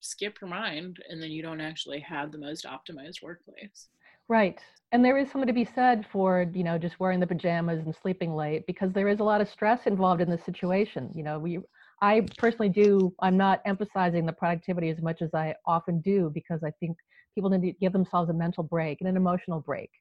skip 0.01 0.37
your 0.41 0.49
mind 0.49 0.97
and 1.09 1.21
then 1.21 1.31
you 1.31 1.41
don't 1.41 1.61
actually 1.61 1.99
have 1.99 2.31
the 2.31 2.37
most 2.37 2.65
optimized 2.65 3.21
workplace. 3.21 3.89
Right. 4.29 4.59
And 4.91 5.03
there 5.03 5.17
is 5.17 5.29
something 5.29 5.47
to 5.47 5.53
be 5.53 5.65
said 5.65 6.05
for, 6.11 6.49
you 6.53 6.63
know, 6.63 6.77
just 6.77 6.99
wearing 6.99 7.19
the 7.19 7.27
pajamas 7.27 7.85
and 7.85 7.95
sleeping 8.01 8.33
late 8.33 8.65
because 8.67 8.93
there 8.93 9.07
is 9.07 9.19
a 9.19 9.23
lot 9.23 9.41
of 9.41 9.49
stress 9.49 9.85
involved 9.85 10.21
in 10.21 10.29
this 10.29 10.43
situation. 10.43 11.09
You 11.13 11.23
know, 11.23 11.39
we 11.39 11.59
I 12.01 12.25
personally 12.37 12.69
do 12.69 13.13
I'm 13.19 13.37
not 13.37 13.61
emphasizing 13.65 14.25
the 14.25 14.33
productivity 14.33 14.89
as 14.89 15.01
much 15.01 15.21
as 15.21 15.33
I 15.33 15.55
often 15.65 15.99
do 16.01 16.31
because 16.33 16.63
I 16.63 16.71
think 16.79 16.97
people 17.37 17.51
need 17.51 17.61
to 17.61 17.77
give 17.79 17.93
themselves 17.93 18.31
a 18.31 18.33
mental 18.33 18.63
break 18.63 18.99
and 18.99 19.07
an 19.07 19.15
emotional 19.15 19.59
break. 19.59 19.91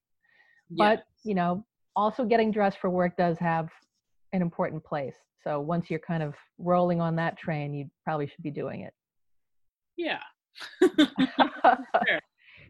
Yes. 0.70 0.78
But, 0.78 1.04
you 1.22 1.34
know, 1.34 1.66
also 1.94 2.24
getting 2.24 2.50
dressed 2.50 2.78
for 2.78 2.88
work 2.88 3.14
does 3.18 3.36
have 3.38 3.68
an 4.32 4.40
important 4.40 4.82
place. 4.82 5.16
So 5.44 5.60
once 5.60 5.90
you're 5.90 6.00
kind 6.00 6.22
of 6.22 6.32
rolling 6.56 6.98
on 6.98 7.14
that 7.16 7.36
train, 7.36 7.74
you 7.74 7.90
probably 8.04 8.26
should 8.26 8.42
be 8.42 8.50
doing 8.50 8.80
it. 8.80 8.94
Yeah. 9.98 10.20
sure. 10.80 12.20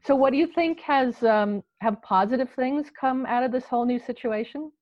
So, 0.05 0.17
what 0.17 0.33
do 0.33 0.37
you 0.37 0.49
think 0.49 0.81
has 0.81 1.23
um, 1.23 1.63
have 1.81 2.03
positive 2.03 2.51
things 2.51 2.89
come 3.01 3.25
out 3.27 3.45
of 3.45 3.53
this 3.53 3.65
whole 3.65 3.85
new 3.85 4.01
situation? 4.01 4.73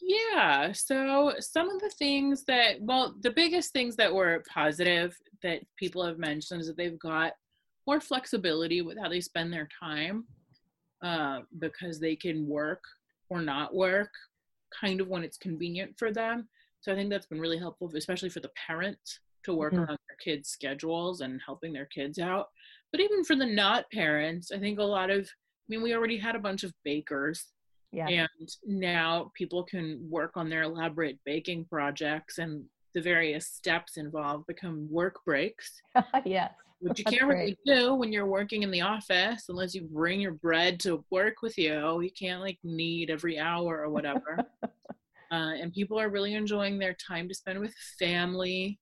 Yeah. 0.00 0.72
So, 0.72 1.34
some 1.38 1.68
of 1.70 1.80
the 1.80 1.90
things 1.90 2.44
that, 2.44 2.76
well, 2.80 3.14
the 3.20 3.30
biggest 3.30 3.72
things 3.72 3.96
that 3.96 4.12
were 4.12 4.42
positive 4.52 5.14
that 5.42 5.60
people 5.78 6.04
have 6.04 6.18
mentioned 6.18 6.62
is 6.62 6.66
that 6.66 6.76
they've 6.76 6.98
got 6.98 7.32
more 7.88 8.00
flexibility 8.02 8.82
with 8.82 8.98
how 8.98 9.08
they 9.08 9.20
spend 9.20 9.50
their 9.50 9.66
time 9.80 10.24
uh, 11.02 11.40
because 11.58 11.98
they 11.98 12.14
can 12.14 12.46
work 12.46 12.82
or 13.30 13.40
not 13.40 13.74
work 13.74 14.10
kind 14.78 15.00
of 15.00 15.08
when 15.08 15.24
it's 15.24 15.38
convenient 15.38 15.98
for 15.98 16.12
them. 16.12 16.46
So, 16.82 16.92
I 16.92 16.94
think 16.94 17.08
that's 17.08 17.26
been 17.26 17.40
really 17.40 17.58
helpful, 17.58 17.90
especially 17.96 18.28
for 18.28 18.40
the 18.40 18.50
parents 18.66 19.20
to 19.44 19.54
work 19.54 19.72
mm-hmm. 19.72 19.84
around 19.84 19.98
their 20.06 20.18
kids' 20.22 20.50
schedules 20.50 21.22
and 21.22 21.40
helping 21.44 21.72
their 21.72 21.86
kids 21.86 22.18
out. 22.18 22.48
But 22.92 23.00
even 23.00 23.24
for 23.24 23.36
the 23.36 23.46
not 23.46 23.90
parents, 23.90 24.52
I 24.52 24.58
think 24.58 24.78
a 24.78 24.82
lot 24.84 25.08
of, 25.08 25.20
I 25.22 25.66
mean, 25.70 25.82
we 25.82 25.94
already 25.94 26.18
had 26.18 26.36
a 26.36 26.40
bunch 26.40 26.64
of 26.64 26.74
bakers. 26.84 27.46
Yeah. 27.90 28.06
And 28.08 28.48
now 28.66 29.32
people 29.34 29.64
can 29.64 30.06
work 30.10 30.32
on 30.36 30.50
their 30.50 30.64
elaborate 30.64 31.18
baking 31.24 31.64
projects 31.64 32.36
and 32.36 32.64
the 32.94 33.00
various 33.00 33.46
steps 33.46 33.96
involved 33.96 34.46
become 34.46 34.86
work 34.90 35.16
breaks. 35.24 35.80
yes. 36.26 36.52
Which 36.80 37.00
you 37.00 37.04
can't 37.04 37.26
really 37.26 37.56
do 37.66 37.94
when 37.94 38.12
you're 38.12 38.26
working 38.26 38.62
in 38.62 38.70
the 38.70 38.82
office 38.82 39.46
unless 39.48 39.74
you 39.74 39.82
bring 39.82 40.20
your 40.20 40.34
bread 40.34 40.78
to 40.80 41.04
work 41.10 41.42
with 41.42 41.58
you. 41.58 42.00
You 42.00 42.10
can't 42.16 42.40
like 42.40 42.58
knead 42.62 43.10
every 43.10 43.38
hour 43.38 43.80
or 43.80 43.90
whatever. 43.90 44.38
uh, 44.62 44.68
and 45.30 45.72
people 45.72 45.98
are 45.98 46.08
really 46.08 46.34
enjoying 46.34 46.78
their 46.78 46.94
time 46.94 47.28
to 47.28 47.34
spend 47.34 47.58
with 47.58 47.74
family. 47.98 48.78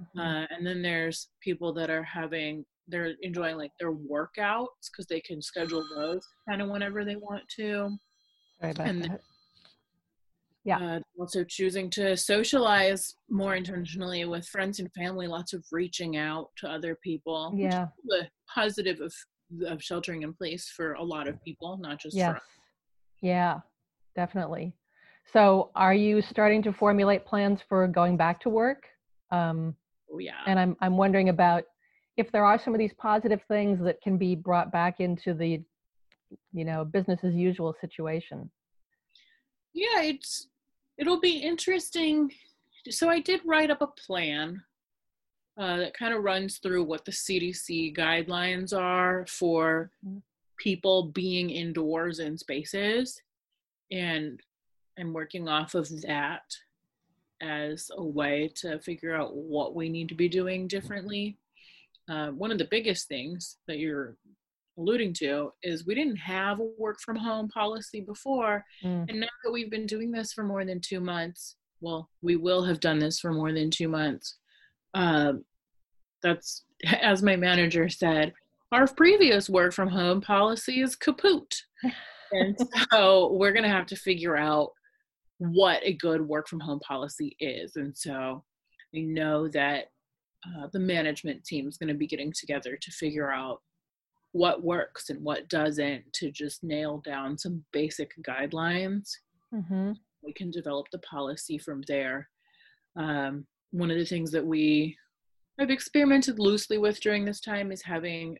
Mm-hmm. 0.00 0.20
Uh, 0.20 0.46
and 0.50 0.66
then 0.66 0.80
there's 0.80 1.28
people 1.42 1.72
that 1.74 1.90
are 1.90 2.02
having 2.02 2.64
they're 2.88 3.14
enjoying 3.22 3.56
like 3.56 3.72
their 3.80 3.92
workouts 3.92 4.90
because 4.90 5.06
they 5.08 5.20
can 5.20 5.42
schedule 5.42 5.84
those 5.96 6.24
kind 6.48 6.62
of 6.62 6.68
whenever 6.68 7.04
they 7.04 7.16
want 7.16 7.42
to. 7.56 7.96
And 8.88 9.04
that. 9.04 9.20
Yeah. 10.66 10.78
Uh, 10.78 11.00
also 11.18 11.44
choosing 11.44 11.88
to 11.90 12.16
socialize 12.16 13.14
more 13.30 13.54
intentionally 13.54 14.24
with 14.24 14.46
friends 14.46 14.80
and 14.80 14.92
family. 14.92 15.26
Lots 15.26 15.52
of 15.52 15.64
reaching 15.70 16.16
out 16.16 16.50
to 16.58 16.68
other 16.68 16.96
people. 17.02 17.52
Yeah. 17.56 17.86
The 18.04 18.28
positive 18.52 19.00
of 19.00 19.14
of 19.64 19.80
sheltering 19.80 20.22
in 20.22 20.34
place 20.34 20.68
for 20.68 20.94
a 20.94 21.02
lot 21.02 21.28
of 21.28 21.42
people, 21.44 21.78
not 21.78 22.00
just 22.00 22.16
yes. 22.16 22.40
Yeah, 23.22 23.60
definitely. 24.16 24.74
So, 25.32 25.70
are 25.76 25.94
you 25.94 26.20
starting 26.20 26.62
to 26.64 26.72
formulate 26.72 27.24
plans 27.24 27.60
for 27.68 27.86
going 27.86 28.16
back 28.16 28.40
to 28.40 28.48
work? 28.48 28.84
Um, 29.30 29.76
oh, 30.12 30.18
yeah. 30.18 30.42
And 30.46 30.58
I'm 30.58 30.76
I'm 30.80 30.96
wondering 30.96 31.28
about 31.28 31.62
if 32.16 32.32
there 32.32 32.44
are 32.44 32.60
some 32.62 32.74
of 32.74 32.78
these 32.78 32.92
positive 32.98 33.40
things 33.46 33.78
that 33.84 34.00
can 34.02 34.18
be 34.18 34.34
brought 34.34 34.72
back 34.72 34.98
into 34.98 35.32
the 35.32 35.62
you 36.52 36.64
know 36.64 36.84
business 36.84 37.20
as 37.22 37.34
usual 37.34 37.74
situation 37.80 38.50
yeah 39.72 40.02
it's 40.02 40.48
it'll 40.98 41.20
be 41.20 41.38
interesting. 41.38 42.30
So 42.90 43.08
i 43.08 43.20
did 43.20 43.40
write 43.44 43.70
up 43.70 43.82
a 43.82 43.88
plan 43.88 44.62
uh, 45.58 45.78
that 45.78 45.94
kind 45.94 46.14
of 46.14 46.22
runs 46.22 46.58
through 46.58 46.84
what 46.84 47.04
the 47.04 47.12
cdc 47.12 47.96
guidelines 47.96 48.76
are 48.76 49.24
for 49.26 49.90
mm-hmm. 50.06 50.18
people 50.58 51.04
being 51.04 51.50
indoors 51.50 52.18
in 52.20 52.38
spaces. 52.38 53.20
And 53.90 54.40
i'm 54.98 55.12
working 55.12 55.48
off 55.48 55.74
of 55.74 55.88
that 56.02 56.42
as 57.42 57.90
a 57.96 58.02
way 58.02 58.50
to 58.56 58.78
figure 58.78 59.14
out 59.14 59.34
what 59.34 59.74
we 59.74 59.88
need 59.88 60.08
to 60.08 60.14
be 60.14 60.28
doing 60.28 60.66
differently. 60.66 61.36
Uh, 62.08 62.28
one 62.28 62.50
of 62.50 62.58
the 62.58 62.68
biggest 62.70 63.08
things 63.08 63.58
that 63.66 63.78
you're 63.78 64.16
alluding 64.78 65.14
to 65.14 65.52
is 65.62 65.86
we 65.86 65.94
didn't 65.94 66.16
have 66.16 66.60
a 66.60 66.68
work 66.78 67.00
from 67.00 67.16
home 67.16 67.48
policy 67.48 68.00
before. 68.00 68.64
Mm. 68.84 69.08
And 69.08 69.20
now 69.20 69.28
that 69.44 69.52
we've 69.52 69.70
been 69.70 69.86
doing 69.86 70.10
this 70.10 70.32
for 70.32 70.44
more 70.44 70.64
than 70.64 70.80
two 70.80 71.00
months, 71.00 71.56
well, 71.80 72.10
we 72.22 72.36
will 72.36 72.64
have 72.64 72.80
done 72.80 72.98
this 72.98 73.18
for 73.18 73.32
more 73.32 73.52
than 73.52 73.70
two 73.70 73.88
months. 73.88 74.36
Uh, 74.94 75.34
that's, 76.22 76.64
as 77.02 77.22
my 77.22 77.36
manager 77.36 77.88
said, 77.88 78.32
our 78.72 78.86
previous 78.86 79.48
work 79.48 79.72
from 79.72 79.88
home 79.88 80.20
policy 80.20 80.80
is 80.80 80.96
kaput. 80.96 81.54
and 82.32 82.58
so 82.92 83.32
we're 83.32 83.52
going 83.52 83.62
to 83.62 83.68
have 83.68 83.86
to 83.86 83.96
figure 83.96 84.36
out 84.36 84.72
what 85.38 85.80
a 85.82 85.92
good 85.94 86.20
work 86.20 86.48
from 86.48 86.60
home 86.60 86.80
policy 86.80 87.36
is. 87.40 87.76
And 87.76 87.96
so 87.96 88.44
I 88.94 89.00
know 89.00 89.48
that 89.48 89.90
uh, 90.44 90.68
the 90.72 90.78
management 90.78 91.44
team 91.44 91.68
is 91.68 91.76
going 91.76 91.88
to 91.88 91.94
be 91.94 92.06
getting 92.06 92.32
together 92.32 92.78
to 92.80 92.90
figure 92.90 93.30
out 93.30 93.60
what 94.36 94.62
works 94.62 95.08
and 95.08 95.22
what 95.24 95.48
doesn't 95.48 96.04
to 96.12 96.30
just 96.30 96.62
nail 96.62 97.02
down 97.04 97.38
some 97.38 97.64
basic 97.72 98.10
guidelines. 98.22 99.10
Mm-hmm. 99.54 99.92
We 100.22 100.34
can 100.34 100.50
develop 100.50 100.86
the 100.92 100.98
policy 100.98 101.56
from 101.56 101.82
there. 101.88 102.28
Um, 102.96 103.46
one 103.70 103.90
of 103.90 103.96
the 103.96 104.04
things 104.04 104.30
that 104.32 104.44
we 104.44 104.96
have 105.58 105.70
experimented 105.70 106.38
loosely 106.38 106.76
with 106.76 107.00
during 107.00 107.24
this 107.24 107.40
time 107.40 107.72
is 107.72 107.82
having 107.82 108.36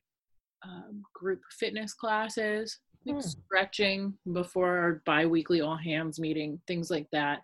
um, 0.62 1.02
group 1.14 1.40
fitness 1.58 1.94
classes, 1.94 2.78
like 3.06 3.16
mm. 3.16 3.22
stretching 3.22 4.14
before 4.34 4.76
our 4.78 5.02
bi-weekly 5.06 5.62
all 5.62 5.76
hands 5.76 6.18
meeting, 6.18 6.60
things 6.66 6.90
like 6.90 7.06
that. 7.12 7.40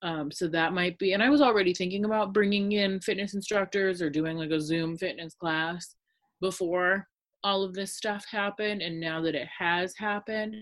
Um, 0.00 0.32
so 0.32 0.48
that 0.48 0.72
might 0.72 0.98
be, 0.98 1.12
and 1.12 1.22
I 1.22 1.28
was 1.28 1.42
already 1.42 1.74
thinking 1.74 2.06
about 2.06 2.32
bringing 2.32 2.72
in 2.72 3.00
fitness 3.00 3.34
instructors 3.34 4.00
or 4.00 4.08
doing 4.08 4.38
like 4.38 4.50
a 4.50 4.60
Zoom 4.60 4.96
fitness 4.96 5.34
class 5.34 5.94
before 6.40 7.06
all 7.44 7.62
of 7.62 7.74
this 7.74 7.94
stuff 7.94 8.24
happened. 8.30 8.82
And 8.82 9.00
now 9.00 9.20
that 9.22 9.34
it 9.34 9.48
has 9.58 9.94
happened, 9.96 10.54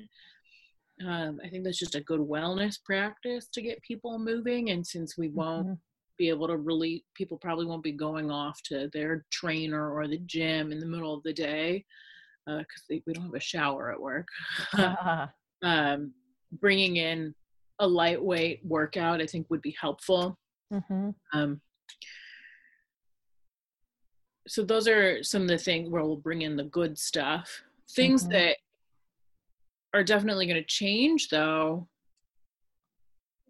um, 1.07 1.41
I 1.45 1.49
think 1.49 1.65
that's 1.65 1.79
just 1.79 1.95
a 1.95 2.03
good 2.03 2.21
wellness 2.21 2.77
practice 2.85 3.49
to 3.53 3.63
get 3.63 3.83
people 3.83 4.19
moving. 4.19 4.71
And 4.71 4.87
since 4.87 5.17
we 5.17 5.29
won't 5.29 5.67
mm-hmm. 5.67 5.75
be 6.19 6.29
able 6.29 6.49
to 6.49 6.57
really, 6.57 7.05
people 7.15 7.39
probably 7.39 7.67
won't 7.67 7.83
be 7.83 7.93
going 7.93 8.31
off 8.31 8.61
to 8.65 8.91
their 8.93 9.25
trainer 9.31 9.93
or 9.93 10.09
the 10.09 10.19
gym 10.27 10.73
in 10.73 10.79
the 10.79 10.87
middle 10.87 11.15
of 11.15 11.23
the 11.23 11.33
day 11.33 11.85
because 12.47 12.83
uh, 12.91 12.97
we 13.07 13.13
don't 13.13 13.25
have 13.25 13.35
a 13.35 13.41
shower 13.41 13.93
at 13.93 14.01
work. 14.01 14.29
um, 15.63 16.13
bringing 16.53 16.97
in 16.97 17.35
a 17.79 17.87
lightweight 17.87 18.61
workout, 18.65 19.21
I 19.21 19.27
think 19.27 19.47
would 19.49 19.63
be 19.63 19.77
helpful. 19.81 20.39
Mm-hmm. 20.73 21.11
Um, 21.33 21.61
so 24.47 24.63
those 24.63 24.89
are 24.89 25.23
some 25.23 25.43
of 25.43 25.49
the 25.49 25.59
things 25.59 25.89
where 25.89 26.05
we'll 26.05 26.17
bring 26.17 26.43
in 26.43 26.57
the 26.57 26.65
good 26.65 26.99
stuff. 26.99 27.63
Things 27.91 28.23
mm-hmm. 28.23 28.33
that 28.33 28.57
are 29.93 30.05
definitely 30.05 30.47
going 30.47 30.61
to 30.61 30.67
change, 30.67 31.29
though. 31.29 31.89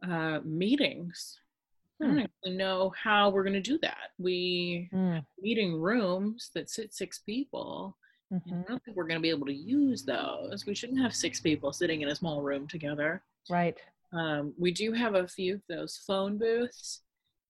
Uh, 0.02 0.40
meetings. 0.44 1.38
I 2.00 2.06
don't 2.06 2.14
hmm. 2.14 2.20
actually 2.20 2.56
know 2.56 2.94
how 2.96 3.28
we're 3.28 3.42
going 3.42 3.52
to 3.52 3.60
do 3.60 3.78
that. 3.82 4.12
We 4.18 4.88
mm. 4.94 5.22
meeting 5.38 5.78
rooms 5.78 6.50
that 6.54 6.70
sit 6.70 6.94
six 6.94 7.18
people. 7.18 7.98
Mm-hmm. 8.32 8.60
I 8.60 8.62
don't 8.66 8.82
think 8.82 8.96
we're 8.96 9.06
going 9.06 9.18
to 9.18 9.22
be 9.22 9.28
able 9.28 9.46
to 9.46 9.52
use 9.52 10.02
those. 10.02 10.64
We 10.64 10.74
shouldn't 10.74 11.02
have 11.02 11.14
six 11.14 11.40
people 11.40 11.74
sitting 11.74 12.00
in 12.00 12.08
a 12.08 12.16
small 12.16 12.40
room 12.40 12.66
together. 12.66 13.22
Right. 13.50 13.76
Um, 14.14 14.54
we 14.58 14.72
do 14.72 14.92
have 14.92 15.14
a 15.14 15.28
few 15.28 15.56
of 15.56 15.62
those 15.68 16.00
phone 16.06 16.38
booths, 16.38 17.02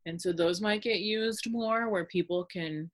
and 0.06 0.20
so 0.20 0.32
those 0.32 0.60
might 0.60 0.82
get 0.82 0.98
used 0.98 1.48
more 1.48 1.88
where 1.88 2.04
people 2.04 2.44
can 2.44 2.90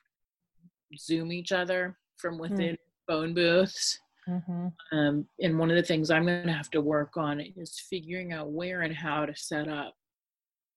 Zoom 0.99 1.33
each 1.33 1.53
other 1.53 1.96
from 2.16 2.35
hmm. 2.35 2.40
within 2.40 2.75
mm. 2.75 2.79
phone 3.07 3.35
booths. 3.35 3.99
Mm-hmm. 4.29 4.96
Um, 4.96 5.27
and 5.40 5.59
one 5.59 5.70
of 5.70 5.77
the 5.77 5.83
things 5.83 6.11
I'm 6.11 6.27
going 6.27 6.46
to 6.46 6.53
have 6.53 6.70
to 6.70 6.81
work 6.81 7.16
on 7.16 7.40
is 7.40 7.81
figuring 7.88 8.33
out 8.33 8.51
where 8.51 8.83
and 8.83 8.94
how 8.94 9.25
to 9.25 9.37
set 9.37 9.68
up 9.68 9.94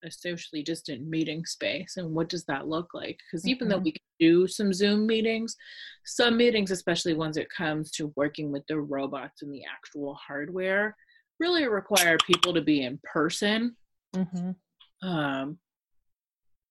a 0.03 0.11
socially 0.11 0.61
distant 0.61 1.05
meeting 1.05 1.43
space 1.45 1.97
and 1.97 2.11
what 2.11 2.29
does 2.29 2.45
that 2.45 2.67
look 2.67 2.93
like 2.93 3.17
because 3.17 3.41
mm-hmm. 3.41 3.49
even 3.49 3.67
though 3.67 3.75
mm-hmm. 3.75 3.85
we 3.85 3.91
can 3.91 4.01
do 4.17 4.47
some 4.47 4.71
zoom 4.71 5.05
meetings 5.05 5.57
some 6.05 6.37
meetings 6.37 6.71
especially 6.71 7.13
ones 7.13 7.35
it 7.35 7.49
comes 7.49 7.91
to 7.91 8.13
working 8.15 8.49
with 8.49 8.65
the 8.67 8.79
robots 8.79 9.41
and 9.41 9.53
the 9.53 9.61
actual 9.69 10.13
hardware 10.13 10.95
really 11.39 11.67
require 11.67 12.17
people 12.25 12.53
to 12.53 12.61
be 12.61 12.83
in 12.83 12.99
person. 13.03 13.75
Mm-hmm. 14.15 15.07
Um, 15.07 15.57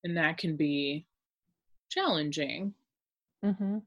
and 0.04 0.16
that 0.16 0.38
can 0.38 0.56
be 0.56 1.06
challenging. 1.90 2.74
Mm-hmm. 3.44 3.78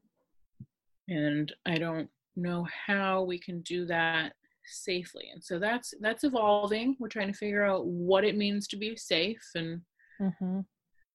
And 1.10 1.54
I 1.66 1.76
don't 1.76 2.10
know 2.36 2.66
how 2.88 3.24
we 3.24 3.40
can 3.40 3.62
do 3.62 3.86
that 3.88 4.34
safely. 4.66 5.30
And 5.34 5.44
so 5.44 5.60
that's 5.60 5.94
that's 6.00 6.24
evolving. 6.24 6.96
We're 7.00 7.10
trying 7.10 7.32
to 7.32 7.38
figure 7.38 7.66
out 7.66 7.86
what 7.86 8.24
it 8.24 8.38
means 8.38 8.68
to 8.70 8.78
be 8.78 8.96
safe 8.96 9.42
and 9.56 9.82
Mm-hmm. 10.22 10.60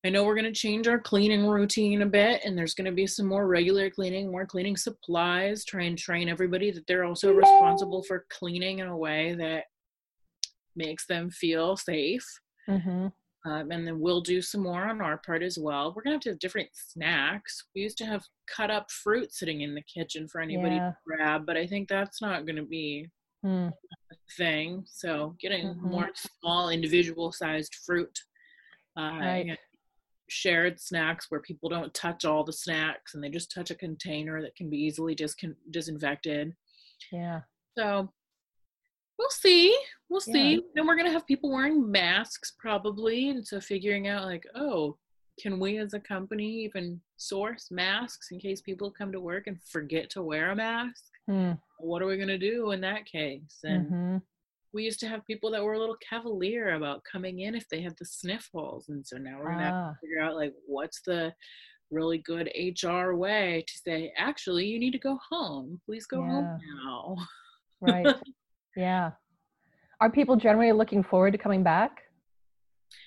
I 0.05 0.11
know 0.11 0.25
we're 0.25 0.35
going 0.35 0.44
to 0.44 0.53
change 0.53 0.87
our 0.87 0.99
cleaning 0.99 1.46
routine 1.46 2.03
a 2.03 2.07
bit, 2.07 2.42
and 2.44 2.57
there's 2.57 2.75
going 2.75 2.85
to 2.87 2.92
be 2.92 3.07
some 3.07 3.27
more 3.27 3.46
regular 3.46 3.90
cleaning, 3.90 4.31
more 4.31 4.46
cleaning 4.46 4.77
supplies. 4.77 5.64
Try 5.64 5.85
and 5.85 5.99
train 5.99 6.29
everybody 6.29 6.70
that 6.70 6.87
they're 6.87 7.05
also 7.05 7.33
responsible 7.33 8.03
for 8.05 8.27
cleaning 8.31 8.81
in 8.81 8.88
a 8.88 8.96
way 8.96 9.35
that 9.38 9.64
makes 10.77 11.07
them 11.07 11.31
feel 11.31 11.77
safe. 11.77 12.25
Mm-hmm. 12.68 13.09
Um, 13.46 13.70
and 13.70 13.87
then 13.87 14.00
we'll 14.00 14.20
do 14.20 14.42
some 14.42 14.62
more 14.64 14.87
on 14.88 15.00
our 15.00 15.18
part 15.18 15.42
as 15.42 15.56
well. 15.56 15.92
We're 15.94 16.02
going 16.02 16.12
to 16.12 16.16
have 16.16 16.22
to 16.22 16.30
have 16.30 16.38
different 16.40 16.68
snacks. 16.72 17.64
We 17.74 17.82
used 17.82 17.96
to 17.98 18.04
have 18.06 18.24
cut 18.48 18.72
up 18.72 18.90
fruit 18.90 19.32
sitting 19.32 19.61
in 19.61 19.72
the 19.74 19.82
kitchen 19.82 20.26
for 20.26 20.40
anybody 20.40 20.74
Yeah. 20.76 20.90
to 20.90 20.96
grab, 21.06 21.46
but 21.46 21.56
I 21.56 21.64
think 21.66 21.88
that's 21.88 22.20
not 22.20 22.44
going 22.44 22.56
to 22.56 22.64
be 22.64 23.09
Mm. 23.44 23.68
a 24.11 24.14
thing. 24.37 24.82
So 24.87 25.37
getting 25.38 25.66
Mhm. 25.74 25.80
more 25.82 26.11
small 26.14 26.70
individual 26.70 27.30
sized 27.30 27.74
fruit 27.76 28.18
uh, 28.96 29.18
Right. 29.20 29.59
shared 30.28 30.80
snacks 30.80 31.30
where 31.30 31.40
people 31.40 31.68
don't 31.68 31.92
touch 31.94 32.24
all 32.24 32.42
the 32.42 32.52
snacks 32.52 33.14
and 33.14 33.22
they 33.22 33.28
just 33.28 33.52
touch 33.52 33.70
a 33.70 33.74
container 33.76 34.40
that 34.42 34.56
can 34.56 34.68
be 34.70 34.78
easily 34.78 35.14
discon- 35.14 35.54
disinfected. 35.70 36.56
Yeah. 37.12 37.42
So 37.78 38.12
we'll 39.18 39.31
see. 39.31 39.76
We'll 40.09 40.22
Yeah. 40.26 40.33
see. 40.33 40.62
Then 40.74 40.87
we're 40.87 40.96
gonna 40.96 41.11
have 41.12 41.26
people 41.26 41.50
wearing 41.50 41.90
masks 41.90 42.52
probably, 42.59 43.29
and 43.31 43.46
so 43.46 43.61
figuring 43.61 44.09
out 44.09 44.24
like, 44.24 44.46
oh, 44.55 44.96
can 45.38 45.59
we 45.59 45.79
as 45.79 45.92
a 45.94 46.00
company 46.00 46.64
even 46.64 47.00
source 47.16 47.70
masks 47.70 48.31
in 48.31 48.38
case 48.38 48.61
people 48.62 48.90
come 48.90 49.12
to 49.12 49.20
work 49.20 49.46
and 49.46 49.62
forget 49.62 50.09
to 50.11 50.22
wear 50.22 50.50
a 50.50 50.57
mask? 50.57 51.12
Mm. 51.29 51.61
What 51.79 52.02
are 52.02 52.07
we 52.07 52.16
gonna 52.16 52.38
do 52.38 52.70
in 52.70 52.81
that 52.83 53.05
case? 53.07 53.61
And 53.64 53.87
Mm-hmm. 53.87 54.16
we 54.72 54.85
used 54.85 55.00
to 55.00 55.09
have 55.09 55.26
people 55.26 55.50
that 55.50 55.62
were 55.64 55.74
a 55.74 55.79
little 55.79 55.96
cavalier 56.09 56.74
about 56.74 57.02
coming 57.11 57.40
in 57.40 57.55
if 57.55 57.68
they 57.68 57.81
had 57.83 57.96
the 57.98 58.05
sniffles, 58.05 58.88
and 58.88 59.07
so 59.07 59.16
now 59.18 59.38
we're 59.38 59.50
gonna 59.50 59.64
have 59.64 59.74
Ah. 59.74 59.90
to 59.92 59.98
figure 60.00 60.20
out 60.22 60.37
like 60.37 60.55
what's 60.66 61.00
the 61.02 61.35
really 61.90 62.18
good 62.18 62.50
HR 62.57 63.14
way 63.14 63.64
to 63.66 63.79
say, 63.79 64.12
actually, 64.16 64.66
you 64.66 64.79
need 64.79 64.90
to 64.92 64.98
go 64.98 65.18
home. 65.31 65.81
Please 65.87 66.05
go 66.07 66.20
home 66.22 66.61
now. 66.85 67.16
Right. 67.81 68.07
yeah. 68.77 69.12
Are 70.01 70.11
people 70.11 70.37
generally 70.37 70.73
looking 70.73 71.03
forward 71.03 71.33
to 71.33 71.39
coming 71.39 71.62
back? 71.62 72.03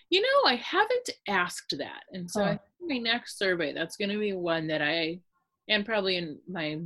You 0.09 0.21
know, 0.21 0.49
I 0.49 0.55
haven't 0.55 1.09
asked 1.27 1.75
that. 1.77 2.01
And 2.11 2.29
so 2.29 2.41
I 2.43 2.49
think 2.49 2.61
my 2.89 2.97
next 2.97 3.37
survey, 3.37 3.73
that's 3.73 3.95
going 3.95 4.09
to 4.09 4.17
be 4.17 4.33
one 4.33 4.65
that 4.67 4.81
I, 4.81 5.19
and 5.67 5.85
probably 5.85 6.15
in 6.17 6.39
my 6.47 6.79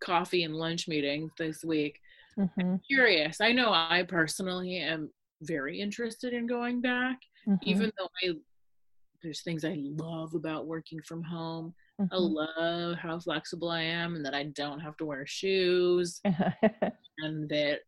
coffee 0.00 0.44
and 0.44 0.54
lunch 0.54 0.86
meetings 0.88 1.32
this 1.38 1.64
week, 1.64 1.98
Mm-hmm. 2.38 2.76
curious. 2.88 3.40
I 3.40 3.52
know 3.52 3.72
I 3.72 4.04
personally 4.06 4.76
am 4.76 5.10
very 5.40 5.80
interested 5.80 6.32
in 6.34 6.46
going 6.46 6.80
back, 6.82 7.18
Mm-hmm. 7.48 7.68
even 7.68 7.90
though 7.98 8.08
I, 8.22 8.34
there's 9.22 9.42
things 9.42 9.64
I 9.64 9.76
love 9.78 10.34
about 10.34 10.66
working 10.66 11.00
from 11.02 11.22
home. 11.24 11.74
I 11.98 12.02
Mm-hmm. 12.14 12.34
love 12.60 12.98
how 12.98 13.18
flexible 13.18 13.70
I 13.70 13.80
am 13.80 14.14
and 14.16 14.24
that 14.26 14.34
I 14.34 14.44
don't 14.44 14.80
have 14.80 14.96
to 14.98 15.06
wear 15.06 15.24
shoes 15.26 16.20
and 17.18 17.48
that 17.48 17.80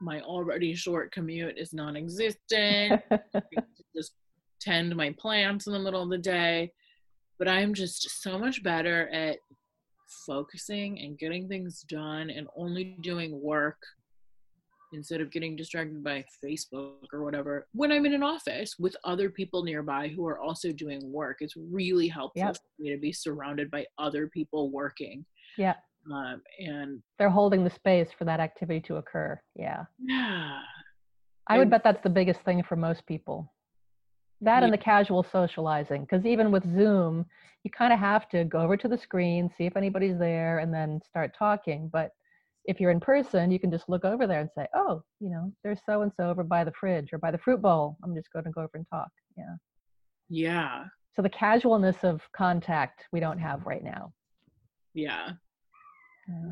my 0.00 0.20
already 0.22 0.74
short 0.74 1.12
commute 1.12 1.58
is 1.58 1.72
non 1.72 1.96
existent. 1.96 3.02
just 3.96 4.12
tend 4.60 4.94
my 4.94 5.14
plants 5.18 5.66
in 5.66 5.72
the 5.72 5.78
middle 5.78 6.02
of 6.02 6.10
the 6.10 6.18
day. 6.18 6.72
But 7.38 7.48
I'm 7.48 7.72
just 7.74 8.22
so 8.22 8.38
much 8.38 8.62
better 8.62 9.08
at 9.10 9.38
focusing 10.26 10.98
and 11.00 11.18
getting 11.18 11.48
things 11.48 11.82
done 11.88 12.30
and 12.30 12.48
only 12.56 12.96
doing 13.00 13.40
work 13.40 13.78
instead 14.92 15.20
of 15.20 15.30
getting 15.30 15.54
distracted 15.54 16.02
by 16.02 16.24
Facebook 16.44 16.96
or 17.12 17.22
whatever 17.22 17.68
when 17.72 17.92
I'm 17.92 18.04
in 18.06 18.12
an 18.12 18.24
office 18.24 18.74
with 18.76 18.96
other 19.04 19.30
people 19.30 19.62
nearby 19.62 20.08
who 20.08 20.26
are 20.26 20.40
also 20.40 20.72
doing 20.72 21.00
work. 21.12 21.36
It's 21.40 21.54
really 21.56 22.08
helpful 22.08 22.42
Yep. 22.42 22.56
for 22.56 22.82
me 22.82 22.90
to 22.90 22.96
be 22.98 23.12
surrounded 23.12 23.70
by 23.70 23.86
other 23.98 24.26
people 24.26 24.70
working. 24.70 25.24
yeah. 25.56 25.74
Um, 26.12 26.42
and 26.58 27.02
They're 27.18 27.28
holding 27.30 27.64
the 27.64 27.70
space 27.70 28.08
for 28.16 28.24
that 28.24 28.40
activity 28.40 28.80
to 28.82 28.96
occur. 28.96 29.40
Yeah. 29.56 29.84
yeah, 29.98 30.60
I 31.46 31.56
would 31.58 31.62
And- 31.62 31.70
bet 31.70 31.84
that's 31.84 32.02
the 32.02 32.10
biggest 32.10 32.40
thing 32.42 32.62
for 32.62 32.76
most 32.76 33.06
people. 33.06 33.52
That 34.42 34.62
and 34.62 34.72
the 34.72 34.78
casual 34.78 35.22
socializing, 35.22 36.02
because 36.02 36.24
even 36.24 36.50
with 36.50 36.64
Zoom, 36.64 37.26
you 37.62 37.70
kind 37.70 37.92
of 37.92 37.98
have 37.98 38.26
to 38.30 38.44
go 38.44 38.60
over 38.60 38.74
to 38.78 38.88
the 38.88 38.96
screen, 38.96 39.50
see 39.58 39.66
if 39.66 39.76
anybody's 39.76 40.18
there, 40.18 40.60
and 40.60 40.72
then 40.72 40.98
start 41.02 41.34
talking. 41.38 41.88
But 41.92 42.12
if 42.64 42.80
you're 42.80 42.90
in 42.90 43.00
person, 43.00 43.50
you 43.50 43.58
can 43.58 43.70
just 43.70 43.90
look 43.90 44.02
over 44.06 44.26
there 44.26 44.40
and 44.40 44.48
say, 44.54 44.66
"Oh, 44.72 45.02
you 45.18 45.28
know, 45.28 45.52
there's 45.62 45.80
so 45.84 46.00
and 46.00 46.10
so 46.16 46.30
over 46.30 46.42
by 46.42 46.64
the 46.64 46.72
fridge 46.72 47.12
or 47.12 47.18
by 47.18 47.30
the 47.30 47.36
fruit 47.36 47.60
bowl. 47.60 47.98
I'm 48.02 48.14
just 48.14 48.32
going 48.32 48.46
to 48.46 48.50
go 48.50 48.62
over 48.62 48.70
and 48.78 48.86
talk." 48.88 49.10
Yeah. 49.36 49.56
yeah, 50.30 50.86
So 51.14 51.20
the 51.20 51.28
casualness 51.28 52.02
of 52.02 52.22
contact 52.32 53.04
we 53.12 53.20
don't 53.20 53.38
have 53.38 53.66
right 53.66 53.84
now. 53.84 54.14
yeah. 54.94 55.32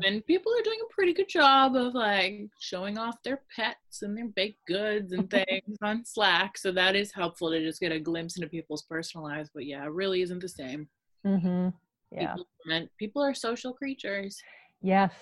And 0.05 0.25
people 0.25 0.51
are 0.53 0.63
doing 0.63 0.79
a 0.83 0.93
pretty 0.93 1.13
good 1.13 1.29
job 1.29 1.75
of 1.75 1.93
like 1.93 2.49
showing 2.59 2.97
off 2.97 3.21
their 3.23 3.41
pets 3.55 4.01
and 4.01 4.17
their 4.17 4.27
baked 4.27 4.65
goods 4.67 5.11
and 5.13 5.29
things 5.31 5.77
on 5.81 6.03
Slack. 6.05 6.57
So 6.57 6.71
that 6.73 6.95
is 6.95 7.11
helpful 7.11 7.49
to 7.51 7.59
just 7.61 7.79
get 7.79 7.91
a 7.91 7.99
glimpse 7.99 8.37
into 8.37 8.49
people's 8.49 8.83
personal 8.83 9.25
lives. 9.25 9.49
But 9.53 9.65
yeah, 9.65 9.83
it 9.85 9.91
really 9.91 10.21
isn't 10.21 10.41
the 10.41 10.49
same. 10.49 10.87
Mm-hmm. 11.25 11.69
Yeah. 12.11 12.33
People, 12.33 12.47
meant, 12.65 12.89
people 12.97 13.21
are 13.21 13.33
social 13.33 13.73
creatures. 13.73 14.41
Yes. 14.81 15.13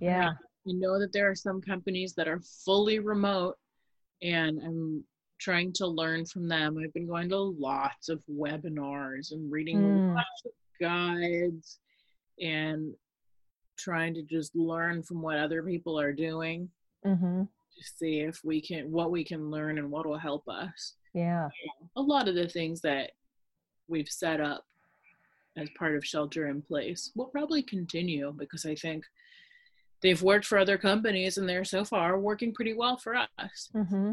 Yeah. 0.00 0.30
I 0.30 0.72
know 0.72 0.98
that 0.98 1.12
there 1.12 1.30
are 1.30 1.34
some 1.34 1.60
companies 1.60 2.14
that 2.14 2.28
are 2.28 2.40
fully 2.64 2.98
remote, 2.98 3.56
and 4.22 4.60
I'm 4.62 5.04
trying 5.38 5.72
to 5.74 5.86
learn 5.86 6.26
from 6.26 6.48
them. 6.48 6.76
I've 6.82 6.92
been 6.92 7.06
going 7.06 7.28
to 7.30 7.38
lots 7.38 8.08
of 8.08 8.20
webinars 8.30 9.32
and 9.32 9.50
reading 9.50 9.78
Mm. 9.78 10.14
lots 10.14 10.42
of 10.44 10.52
guides 10.80 11.78
and 12.40 12.92
trying 13.78 14.12
to 14.14 14.22
just 14.22 14.54
learn 14.54 15.02
from 15.02 15.22
what 15.22 15.38
other 15.38 15.62
people 15.62 15.98
are 15.98 16.12
doing 16.12 16.68
Mm-hmm. 17.06 17.42
to 17.42 17.84
see 17.96 18.20
if 18.20 18.40
we 18.44 18.60
can 18.60 18.90
what 18.90 19.12
we 19.12 19.22
can 19.22 19.50
learn 19.52 19.78
and 19.78 19.88
what 19.88 20.04
will 20.04 20.18
help 20.18 20.48
us 20.48 20.94
Yeah. 21.14 21.48
a 21.96 22.02
lot 22.02 22.26
of 22.26 22.34
the 22.34 22.48
things 22.48 22.80
that 22.80 23.12
we've 23.86 24.08
set 24.08 24.40
up 24.40 24.64
as 25.56 25.68
part 25.78 25.94
of 25.94 26.04
shelter 26.04 26.48
in 26.48 26.60
place 26.60 27.12
will 27.14 27.26
probably 27.26 27.62
continue 27.62 28.34
because 28.36 28.66
i 28.66 28.74
think 28.74 29.04
they've 30.02 30.20
worked 30.22 30.44
for 30.44 30.58
other 30.58 30.76
companies 30.76 31.38
and 31.38 31.48
they're 31.48 31.64
so 31.64 31.84
far 31.84 32.18
working 32.18 32.52
pretty 32.52 32.74
well 32.74 32.96
for 32.96 33.14
us 33.14 33.70
Mm-hmm. 33.76 34.12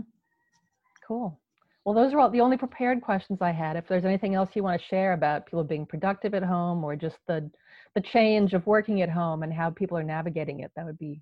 Cool. 1.08 1.39
Well, 1.84 1.93
those 1.93 2.13
are 2.13 2.19
all 2.19 2.32
the 2.32 2.41
only 2.41 2.58
prepared 2.58 2.99
questions 3.01 3.43
I 3.43 3.51
had. 3.51 3.75
If 3.75 3.88
there's 3.88 4.06
anything 4.06 4.34
else 4.34 4.49
you 4.56 4.63
want 4.63 4.82
to 4.82 4.88
share 4.88 5.13
about 5.13 5.45
people 5.45 5.63
being 5.63 5.86
productive 5.86 6.34
at 6.34 6.41
home 6.41 6.84
or 6.84 6.95
just 6.95 7.17
the 7.28 7.47
the 7.95 8.01
change 8.01 8.53
of 8.53 8.67
working 8.67 9.01
at 9.01 9.10
home 9.10 9.41
and 9.43 9.53
how 9.53 9.69
people 9.69 9.97
are 9.97 10.03
navigating 10.03 10.60
it, 10.60 10.71
that 10.75 10.86
would 10.86 10.99
be 10.99 11.21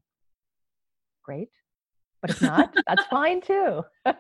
great. 1.24 1.50
But 2.22 2.32
if 2.32 2.42
not, 2.42 2.74
that's 2.88 3.06
fine 3.06 3.42
too. 3.42 3.84
I 4.06 4.14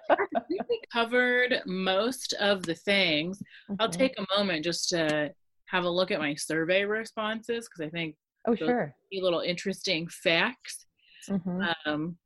think 0.47 0.61
we 0.69 0.79
covered 0.91 1.61
most 1.65 2.33
of 2.33 2.63
the 2.63 2.75
things 2.75 3.41
i'll 3.79 3.87
Mhm. 3.89 3.91
take 3.97 4.19
a 4.19 4.37
moment 4.37 4.63
just 4.63 4.89
to 4.89 5.31
have 5.65 5.83
a 5.83 5.89
look 5.89 6.11
at 6.11 6.19
my 6.19 6.35
survey 6.35 6.83
responses 6.85 7.67
because 7.67 7.85
i 7.85 7.89
think 7.89 8.15
Oh, 8.45 8.55
sure. 8.55 8.93
a 9.13 9.21
little 9.21 9.39
interesting 9.41 10.07
facts 10.07 10.85
Mm-hmm. 11.29 11.61
um, 11.85 12.17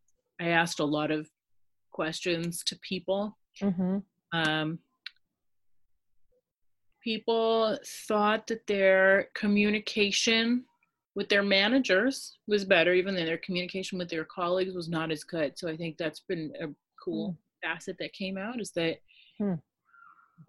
i 0.41 0.47
asked 0.49 0.79
a 0.79 0.85
lot 0.85 1.11
of 1.11 1.29
questions 1.91 2.63
to 2.65 2.77
people 2.81 3.37
Mm-hmm. 3.61 3.97
um, 4.33 4.79
people 7.07 7.77
thought 8.09 8.45
that 8.47 8.67
their 8.67 9.29
communication 9.33 10.65
with 11.15 11.29
their 11.29 11.41
managers 11.41 12.37
was 12.49 12.65
better, 12.65 12.93
even 12.93 13.15
though 13.15 13.23
their 13.23 13.37
communication 13.37 13.97
with 13.97 14.09
their 14.09 14.25
colleagues 14.25 14.75
was 14.75 14.89
not 14.89 15.09
as 15.09 15.23
good. 15.23 15.57
So 15.57 15.69
I 15.69 15.77
think 15.77 15.95
that's 15.97 16.19
been 16.27 16.51
a 16.61 16.67
cool 17.01 17.37
facet 17.63 17.95
that 17.99 18.11
came 18.11 18.37
out 18.37 18.59
is 18.59 18.71
that 18.71 18.97
Hmm. 19.39 19.53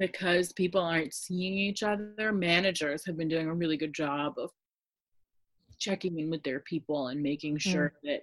because 0.01 0.53
people 0.53 0.81
aren't 0.81 1.15
seeing 1.15 1.57
each 1.57 1.85
other, 1.85 2.33
managers 2.33 3.07
have 3.07 3.17
been 3.17 3.29
doing 3.29 3.47
a 3.47 3.55
really 3.55 3.77
good 3.77 3.95
job 3.95 4.35
of 4.37 4.51
checking 5.79 6.19
in 6.19 6.29
with 6.29 6.43
their 6.43 6.61
people 6.61 7.09
and 7.09 7.23
making 7.23 7.59
sure 7.59 7.93
that 8.03 8.23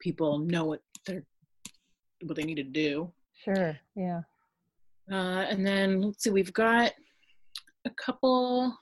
people 0.00 0.38
know 0.38 0.64
what 0.66 0.82
they're 1.06 1.24
what 2.24 2.36
they 2.36 2.44
need 2.44 2.56
to 2.56 2.62
do. 2.62 3.10
Sure. 3.42 3.78
Yeah. 3.96 4.20
Uh, 5.10 5.44
and 5.50 5.66
then 5.66 6.02
let's 6.02 6.22
see, 6.22 6.30
we've 6.30 6.52
got 6.52 6.92
a 7.84 7.90
couple 7.90 8.76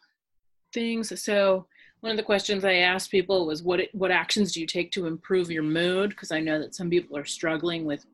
things. 0.72 1.20
So 1.22 1.66
one 2.00 2.10
of 2.10 2.16
the 2.16 2.22
questions 2.22 2.64
I 2.64 2.74
asked 2.74 3.10
people 3.10 3.46
was, 3.46 3.62
"What 3.62 3.80
what 3.92 4.10
actions 4.10 4.52
do 4.52 4.60
you 4.60 4.66
take 4.66 4.90
to 4.92 5.06
improve 5.06 5.50
your 5.50 5.62
mood?" 5.62 6.10
Because 6.10 6.32
I 6.32 6.40
know 6.40 6.58
that 6.58 6.74
some 6.74 6.90
people 6.90 7.16
are 7.16 7.24
struggling 7.24 7.84
with 7.84 8.06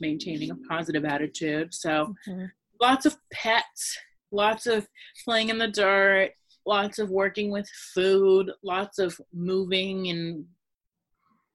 maintaining 0.00 0.50
a 0.50 0.56
positive 0.56 1.04
attitude. 1.04 1.74
So 1.74 2.14
Mhm. 2.26 2.50
lots 2.80 3.06
of 3.06 3.16
pets 3.30 3.98
lots 4.32 4.66
of 4.66 4.86
playing 5.24 5.48
in 5.48 5.58
the 5.58 5.68
dirt, 5.68 6.32
lots 6.66 6.98
of 6.98 7.10
working 7.10 7.50
with 7.50 7.68
food, 7.68 8.50
lots 8.62 8.98
of 8.98 9.20
moving 9.32 10.08
and 10.08 10.46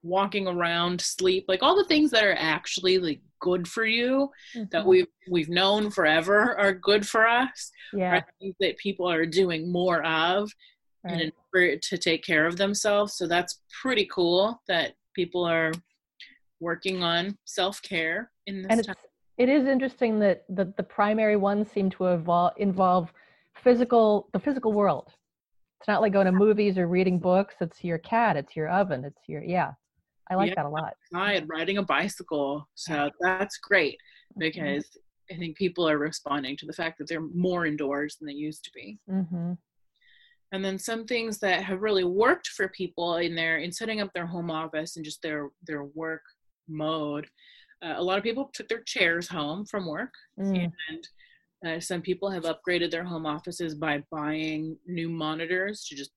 walking 0.02 0.46
around, 0.46 1.00
sleep, 1.00 1.46
like 1.48 1.62
all 1.62 1.76
the 1.76 1.88
things 1.88 2.10
that 2.10 2.24
are 2.24 2.36
actually 2.38 2.98
like 2.98 3.20
good 3.40 3.66
for 3.68 3.84
you 3.84 4.30
mm-hmm. 4.54 4.64
that 4.70 4.84
we've 4.86 5.06
we've 5.30 5.48
known 5.48 5.90
forever 5.90 6.58
are 6.58 6.72
good 6.72 7.06
for 7.06 7.26
us. 7.26 7.70
Yeah. 7.92 8.22
things 8.40 8.54
that 8.60 8.76
people 8.78 9.10
are 9.10 9.26
doing 9.26 9.70
more 9.70 10.04
of 10.04 10.50
right. 11.04 11.20
in 11.20 11.32
order 11.52 11.76
to 11.76 11.98
take 11.98 12.24
care 12.24 12.46
of 12.46 12.56
themselves. 12.56 13.16
So 13.16 13.26
that's 13.26 13.62
pretty 13.82 14.08
cool 14.12 14.60
that 14.68 14.94
people 15.14 15.44
are 15.44 15.72
working 16.60 17.02
on 17.02 17.36
self-care 17.44 18.30
in 18.46 18.62
this 18.62 18.70
and 18.70 18.84
time. 18.84 18.96
It 19.38 19.48
is 19.50 19.66
interesting 19.66 20.18
that 20.20 20.44
the, 20.48 20.72
the 20.76 20.82
primary 20.82 21.36
ones 21.36 21.70
seem 21.70 21.90
to 21.90 22.06
evolve, 22.06 22.54
involve 22.56 23.12
physical 23.62 24.28
the 24.32 24.40
physical 24.40 24.72
world. 24.72 25.12
It's 25.80 25.88
not 25.88 26.00
like 26.00 26.14
going 26.14 26.26
to 26.26 26.32
movies 26.32 26.78
or 26.78 26.88
reading 26.88 27.18
books. 27.18 27.54
It's 27.60 27.84
your 27.84 27.98
cat. 27.98 28.36
It's 28.36 28.56
your 28.56 28.68
oven. 28.68 29.04
It's 29.04 29.28
your 29.28 29.44
yeah. 29.44 29.72
I 30.30 30.34
like 30.34 30.50
yeah, 30.50 30.54
that 30.56 30.66
a 30.66 30.68
lot. 30.68 30.94
Outside, 31.14 31.48
riding 31.48 31.78
a 31.78 31.82
bicycle. 31.82 32.68
So 32.74 33.10
that's 33.20 33.58
great 33.58 33.94
mm-hmm. 34.32 34.40
because 34.40 34.84
mm-hmm. 34.84 35.34
I 35.34 35.38
think 35.38 35.56
people 35.56 35.88
are 35.88 35.98
responding 35.98 36.56
to 36.58 36.66
the 36.66 36.72
fact 36.72 36.98
that 36.98 37.08
they're 37.08 37.20
more 37.20 37.66
indoors 37.66 38.16
than 38.16 38.26
they 38.26 38.34
used 38.34 38.64
to 38.64 38.70
be. 38.74 38.98
Mm-hmm. 39.10 39.52
And 40.52 40.64
then 40.64 40.78
some 40.78 41.04
things 41.04 41.38
that 41.38 41.64
have 41.64 41.82
really 41.82 42.04
worked 42.04 42.48
for 42.48 42.68
people 42.68 43.16
in 43.16 43.34
their 43.34 43.58
in 43.58 43.72
setting 43.72 44.00
up 44.00 44.12
their 44.14 44.26
home 44.26 44.50
office 44.50 44.96
and 44.96 45.04
just 45.04 45.22
their 45.22 45.50
their 45.66 45.84
work 45.84 46.22
mode. 46.68 47.26
Uh, 47.84 47.94
a 47.96 48.02
lot 48.02 48.16
of 48.16 48.24
people 48.24 48.50
took 48.54 48.68
their 48.68 48.82
chairs 48.82 49.28
home 49.28 49.66
from 49.66 49.86
work, 49.86 50.14
mm. 50.40 50.72
and 50.88 51.08
uh, 51.66 51.80
some 51.80 52.00
people 52.00 52.30
have 52.30 52.44
upgraded 52.44 52.90
their 52.90 53.04
home 53.04 53.26
offices 53.26 53.74
by 53.74 54.02
buying 54.10 54.76
new 54.86 55.08
monitors 55.08 55.84
to 55.84 55.94
just 55.94 56.12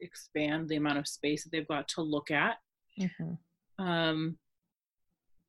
expand 0.00 0.68
the 0.68 0.76
amount 0.76 0.98
of 0.98 1.08
space 1.08 1.44
that 1.44 1.50
they've 1.50 1.68
got 1.68 1.88
to 1.88 2.00
look 2.00 2.30
at. 2.30 2.56
Mm-hmm. 3.00 3.84
Um, 3.84 4.38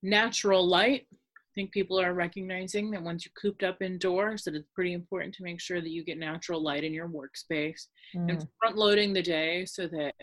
natural 0.01 0.67
light. 0.67 1.07
I 1.11 1.51
think 1.55 1.71
people 1.71 1.99
are 1.99 2.13
recognizing 2.13 2.91
that 2.91 3.01
once 3.01 3.25
you're 3.25 3.31
cooped 3.41 3.63
up 3.63 3.81
indoors, 3.81 4.43
that 4.43 4.55
it's 4.55 4.67
pretty 4.75 4.93
important 4.93 5.33
to 5.35 5.43
make 5.43 5.61
sure 5.61 5.79
that 5.79 5.89
you 5.89 6.03
get 6.03 6.17
natural 6.17 6.61
light 6.61 6.83
in 6.83 6.93
your 6.93 7.07
workspace 7.07 7.87
mm. 8.15 8.29
and 8.29 8.45
front 8.59 8.77
loading 8.77 9.13
the 9.13 9.21
day 9.21 9.65
so 9.65 9.87
that 9.87 10.13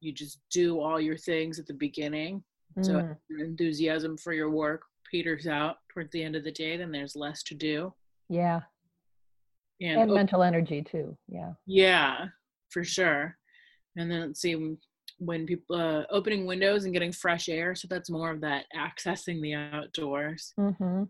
you 0.00 0.12
just 0.12 0.38
do 0.52 0.80
all 0.80 1.00
your 1.00 1.16
things 1.16 1.58
at 1.58 1.66
the 1.66 1.74
beginning. 1.74 2.44
Mm. 2.78 2.86
So 2.86 3.16
enthusiasm 3.40 4.16
for 4.16 4.32
your 4.32 4.50
work 4.50 4.82
peters 5.10 5.46
out 5.46 5.78
towards 5.92 6.10
the 6.12 6.22
end 6.22 6.36
of 6.36 6.44
the 6.44 6.52
day, 6.52 6.76
then 6.76 6.92
there's 6.92 7.16
less 7.16 7.42
to 7.44 7.54
do. 7.54 7.92
Yeah. 8.28 8.60
And, 9.80 10.02
and 10.02 10.12
mental 10.12 10.42
energy 10.42 10.82
too. 10.82 11.16
Yeah. 11.28 11.52
Yeah, 11.66 12.26
for 12.70 12.84
sure. 12.84 13.36
And 13.96 14.10
then 14.10 14.20
let's 14.20 14.40
see 14.40 14.56
when 15.18 15.46
people 15.46 15.76
uh, 15.76 16.04
opening 16.10 16.46
windows 16.46 16.84
and 16.84 16.92
getting 16.92 17.12
fresh 17.12 17.48
air. 17.48 17.74
So 17.74 17.88
that's 17.88 18.10
more 18.10 18.30
of 18.30 18.40
that 18.40 18.66
accessing 18.76 19.40
the 19.40 19.54
outdoors. 19.54 20.52
Mm-hmm. 20.58 21.04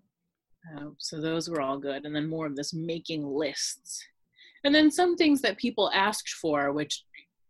Uh, 0.77 0.91
so 0.99 1.21
those 1.21 1.49
were 1.49 1.61
all 1.61 1.79
good. 1.79 2.05
And 2.05 2.15
then 2.15 2.29
more 2.29 2.47
of 2.47 2.57
this 2.57 2.73
making 2.73 3.27
lists. 3.27 4.03
And 4.65 4.75
then 4.75 4.91
some 4.91 5.17
things 5.17 5.43
that 5.43 5.59
people 5.59 5.91
asked 5.93 6.31
for, 6.31 6.73
which 6.73 7.05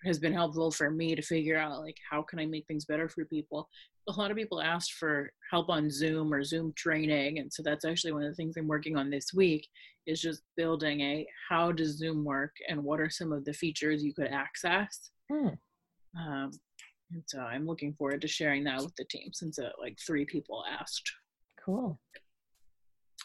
has 0.05 0.19
been 0.19 0.33
helpful 0.33 0.71
for 0.71 0.91
me 0.91 1.15
to 1.15 1.23
figure 1.23 1.57
out 1.57 1.81
like 1.81 1.97
how 2.11 2.23
can 2.23 2.39
I 2.39 2.47
make 2.47 2.67
things 2.67 2.85
better 2.85 3.09
for 3.09 3.25
people. 3.25 3.69
A 4.09 4.13
lot 4.13 4.31
of 4.31 4.37
people 4.37 4.61
asked 4.61 4.95
for 4.95 5.31
help 5.51 5.71
on 5.71 5.91
Zoom 5.91 6.33
or 6.33 6.45
Zoom 6.45 6.75
training, 6.77 7.39
and 7.39 7.51
so 7.51 7.63
that's 7.63 7.87
actually 7.87 8.13
one 8.13 8.23
of 8.23 8.29
the 8.29 8.35
things 8.35 8.57
I'm 8.57 8.69
working 8.69 8.97
on 8.99 9.09
this 9.09 9.33
week 9.33 9.67
is 10.07 10.21
just 10.21 10.43
building 10.59 11.01
a 11.01 11.27
how 11.49 11.73
does 11.73 11.97
Zoom 11.97 12.23
work 12.23 12.55
and 12.69 12.85
what 12.85 13.01
are 13.01 13.09
some 13.09 13.33
of 13.33 13.47
the 13.47 13.55
features 13.55 14.05
you 14.05 14.13
could 14.13 14.29
access. 14.29 15.11
Hmm. 15.33 15.49
Um, 16.19 16.51
and 17.13 17.23
so 17.27 17.41
I'm 17.41 17.67
looking 17.67 17.95
forward 17.95 18.21
to 18.23 18.29
sharing 18.29 18.65
that 18.65 18.83
with 18.83 18.95
the 18.97 19.05
team 19.05 19.31
since 19.33 19.59
uh, 19.59 19.71
like 19.81 19.99
three 20.05 20.25
people 20.25 20.65
asked. 20.81 21.11
Cool. 21.65 21.99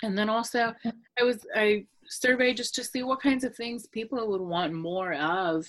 And 0.04 0.18
then 0.18 0.30
also, 0.30 0.74
I 1.20 1.24
was 1.24 1.46
I 1.56 1.86
surveyed 2.08 2.58
just 2.58 2.74
to 2.76 2.84
see 2.84 3.04
what 3.04 3.22
kinds 3.22 3.44
of 3.44 3.56
things 3.56 3.88
people 3.88 4.28
would 4.30 4.42
want 4.42 4.74
more 4.74 5.14
of, 5.14 5.66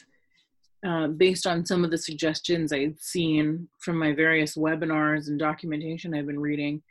uh, 0.87 1.09
based 1.09 1.47
on 1.47 1.67
some 1.67 1.85
of 1.85 1.91
the 1.91 1.99
suggestions 1.99 2.73
I'd 2.73 3.01
seen 3.01 3.69
from 3.81 3.99
my 3.99 4.13
various 4.13 4.57
webinars 4.57 5.29
and 5.29 5.39
documentation 5.39 6.15
I've 6.15 6.27
been 6.27 6.39
reading, 6.39 6.83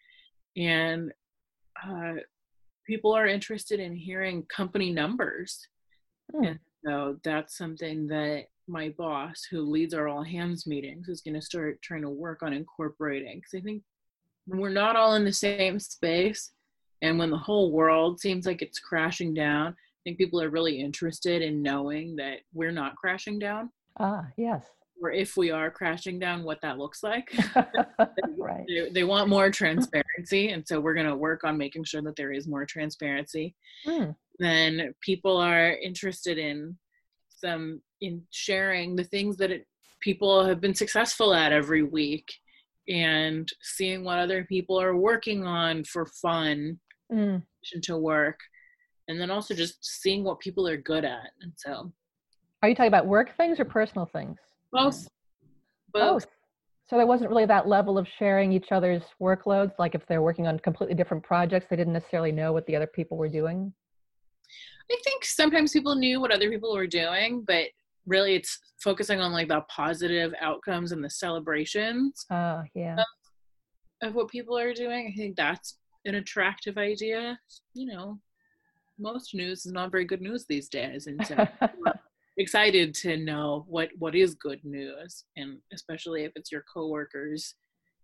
and 0.57 1.13
uh, 1.87 2.15
people 2.85 3.13
are 3.13 3.27
interested 3.27 3.79
in 3.79 3.95
hearing 3.95 4.45
company 4.53 4.91
numbers, 4.91 5.65
hmm. 6.35 6.43
and 6.43 6.59
so 6.85 7.17
that's 7.23 7.57
something 7.57 8.07
that 8.07 8.45
my 8.69 8.89
boss 8.97 9.43
who 9.49 9.61
leads 9.61 9.93
our 9.93 10.07
all 10.07 10.23
hands 10.23 10.67
meetings 10.67 11.09
is 11.09 11.21
going 11.21 11.33
to 11.33 11.41
start 11.41 11.81
trying 11.81 12.01
to 12.01 12.09
work 12.09 12.43
on 12.43 12.53
incorporating 12.53 13.37
because 13.37 13.59
i 13.59 13.61
think 13.61 13.83
when 14.45 14.59
we're 14.59 14.69
not 14.69 14.95
all 14.95 15.15
in 15.15 15.25
the 15.25 15.33
same 15.33 15.79
space 15.79 16.51
and 17.01 17.17
when 17.17 17.29
the 17.29 17.37
whole 17.37 17.71
world 17.71 18.19
seems 18.19 18.45
like 18.45 18.61
it's 18.61 18.79
crashing 18.79 19.33
down 19.33 19.75
i 19.99 20.01
think 20.03 20.17
people 20.17 20.41
are 20.41 20.49
really 20.49 20.79
interested 20.79 21.41
in 21.41 21.61
knowing 21.61 22.15
that 22.15 22.39
we're 22.53 22.71
not 22.71 22.95
crashing 22.95 23.39
down. 23.39 23.69
Ah 23.99 24.25
yes. 24.37 24.65
Or 25.01 25.11
if 25.11 25.37
we 25.37 25.49
are 25.51 25.71
crashing 25.71 26.19
down 26.19 26.43
what 26.43 26.59
that 26.61 26.77
looks 26.77 27.03
like. 27.03 27.33
Right. 28.37 28.65
They, 28.67 28.89
they, 28.89 29.03
want 29.03 29.27
more 29.27 29.51
transparency 29.51 30.51
and 30.51 30.65
so 30.65 30.79
we're 30.79 30.93
going 30.93 31.05
to 31.05 31.15
work 31.15 31.43
on 31.43 31.57
making 31.57 31.83
sure 31.83 32.01
that 32.01 32.15
there 32.15 32.31
is 32.31 32.47
more 32.47 32.65
transparency. 32.65 33.53
Mm. 33.85 34.15
then 34.39 34.93
people 35.01 35.35
are 35.37 35.71
interested 35.73 36.37
in 36.37 36.77
some 37.29 37.81
in 38.01 38.23
sharing 38.31 38.95
the 38.95 39.03
things 39.03 39.37
that 39.37 39.51
it, 39.51 39.67
people 40.01 40.45
have 40.45 40.61
been 40.61 40.75
successful 40.75 41.33
at 41.33 41.51
every 41.51 41.83
week 41.83 42.31
and 42.87 43.47
seeing 43.61 44.03
what 44.03 44.19
other 44.19 44.43
people 44.45 44.79
are 44.79 44.95
working 44.95 45.45
on 45.45 45.83
for 45.83 46.05
fun 46.05 46.79
mm. 47.11 47.41
to 47.83 47.97
work. 47.97 48.39
And 49.07 49.19
then 49.19 49.31
also 49.31 49.53
just 49.53 49.77
seeing 49.81 50.23
what 50.23 50.39
people 50.39 50.67
are 50.67 50.77
good 50.77 51.05
at. 51.05 51.31
And 51.41 51.53
so 51.55 51.91
are 52.61 52.69
you 52.69 52.75
talking 52.75 52.89
about 52.89 53.07
work 53.07 53.35
things 53.37 53.59
or 53.59 53.65
personal 53.65 54.05
things? 54.05 54.37
Both. 54.71 55.07
Both, 55.91 56.23
both. 56.23 56.27
so 56.89 56.97
there 56.97 57.07
wasn't 57.07 57.29
really 57.29 57.45
that 57.45 57.67
level 57.67 57.97
of 57.97 58.07
sharing 58.19 58.51
each 58.51 58.71
other's 58.71 59.01
workloads 59.19 59.71
like 59.79 59.95
if 59.95 60.05
they're 60.07 60.21
working 60.21 60.45
on 60.45 60.59
completely 60.59 60.93
different 60.93 61.23
projects 61.23 61.65
they 61.67 61.75
didn't 61.75 61.93
necessarily 61.93 62.31
know 62.31 62.53
what 62.53 62.67
the 62.67 62.75
other 62.75 62.87
people 62.87 63.17
were 63.17 63.29
doing? 63.29 63.73
I 64.91 64.97
think 65.03 65.23
sometimes 65.23 65.71
people 65.71 65.95
knew 65.95 66.19
what 66.19 66.31
other 66.31 66.49
people 66.49 66.73
were 66.73 66.87
doing, 66.87 67.43
but 67.45 67.65
really 68.09 68.35
it's 68.35 68.59
focusing 68.81 69.21
on 69.21 69.31
like 69.31 69.47
the 69.47 69.61
positive 69.69 70.33
outcomes 70.41 70.91
and 70.91 71.03
the 71.03 71.09
celebrations. 71.09 72.25
Oh, 72.31 72.63
yeah. 72.73 72.97
Of, 74.01 74.09
of 74.09 74.15
what 74.15 74.29
people 74.29 74.57
are 74.57 74.73
doing. 74.73 75.13
I 75.13 75.17
think 75.17 75.35
that's 75.35 75.77
an 76.05 76.15
attractive 76.15 76.77
idea. 76.77 77.39
You 77.73 77.87
know, 77.87 78.19
most 78.97 79.33
news 79.33 79.65
is 79.65 79.71
not 79.71 79.91
very 79.91 80.05
good 80.05 80.21
news 80.21 80.45
these 80.45 80.69
days. 80.69 81.07
And 81.07 81.25
so 81.25 81.47
excited 82.39 82.93
to 82.95 83.17
know 83.17 83.65
what 83.67 83.89
what 83.99 84.15
is 84.15 84.33
good 84.35 84.63
news 84.63 85.25
and 85.35 85.57
especially 85.73 86.23
if 86.23 86.31
it's 86.35 86.51
your 86.51 86.63
coworkers 86.73 87.55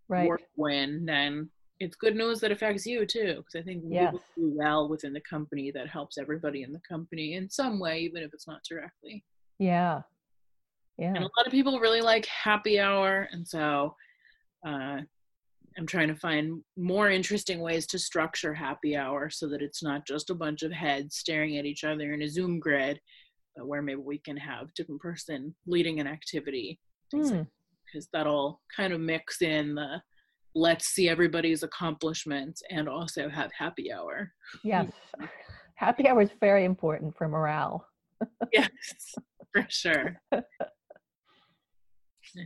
right. 0.09 0.27
work 0.27 0.41
win 0.57 1.05
then 1.05 1.49
it's 1.79 1.95
good 1.95 2.15
news 2.15 2.41
that 2.41 2.51
affects 2.51 2.85
you 2.85 3.05
too 3.05 3.35
because 3.37 3.55
i 3.55 3.61
think 3.61 3.81
yes. 3.87 4.13
we 4.13 4.43
do 4.43 4.53
well 4.53 4.89
within 4.89 5.13
the 5.13 5.21
company 5.21 5.71
that 5.71 5.87
helps 5.87 6.17
everybody 6.17 6.63
in 6.63 6.73
the 6.73 6.81
company 6.87 7.35
in 7.35 7.49
some 7.49 7.79
way 7.79 7.99
even 7.99 8.21
if 8.21 8.33
it's 8.33 8.47
not 8.47 8.59
directly 8.69 9.23
yeah 9.59 10.01
yeah 10.97 11.13
and 11.15 11.17
a 11.17 11.29
lot 11.37 11.45
of 11.45 11.51
people 11.51 11.79
really 11.79 12.01
like 12.01 12.25
happy 12.25 12.79
hour 12.79 13.27
and 13.31 13.47
so 13.47 13.95
uh, 14.67 14.99
i'm 15.77 15.87
trying 15.87 16.07
to 16.07 16.15
find 16.15 16.61
more 16.77 17.09
interesting 17.09 17.59
ways 17.59 17.85
to 17.87 17.99
structure 17.99 18.53
happy 18.53 18.95
hour 18.95 19.29
so 19.29 19.47
that 19.47 19.61
it's 19.61 19.83
not 19.83 20.05
just 20.05 20.29
a 20.29 20.35
bunch 20.35 20.63
of 20.63 20.71
heads 20.71 21.17
staring 21.17 21.57
at 21.57 21.65
each 21.65 21.83
other 21.83 22.13
in 22.13 22.21
a 22.21 22.27
zoom 22.27 22.59
grid 22.59 22.99
but 23.55 23.67
where 23.67 23.81
maybe 23.81 24.01
we 24.01 24.17
can 24.17 24.37
have 24.37 24.73
different 24.73 25.01
person 25.01 25.55
leading 25.65 25.99
an 25.99 26.07
activity 26.07 26.79
because 27.11 27.31
mm. 27.31 27.47
that'll 28.11 28.61
kind 28.75 28.91
of 28.91 28.99
mix 28.99 29.41
in 29.41 29.75
the 29.75 30.01
let's 30.55 30.87
see 30.87 31.09
everybody's 31.09 31.63
accomplishments 31.63 32.63
and 32.69 32.87
also 32.87 33.29
have 33.29 33.51
happy 33.57 33.91
hour. 33.91 34.31
Yes. 34.63 34.89
happy 35.75 36.07
hour 36.07 36.21
is 36.21 36.29
very 36.39 36.63
important 36.63 37.15
for 37.17 37.27
morale. 37.27 37.85
yes, 38.53 39.15
for 39.55 39.65
sure. 39.69 40.21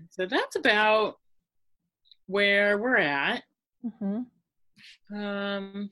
so 0.10 0.26
that's 0.26 0.56
about 0.56 1.16
where 2.28 2.78
we're 2.78 2.98
at. 2.98 3.44
Mm-hmm. 3.86 5.18
Um, 5.18 5.90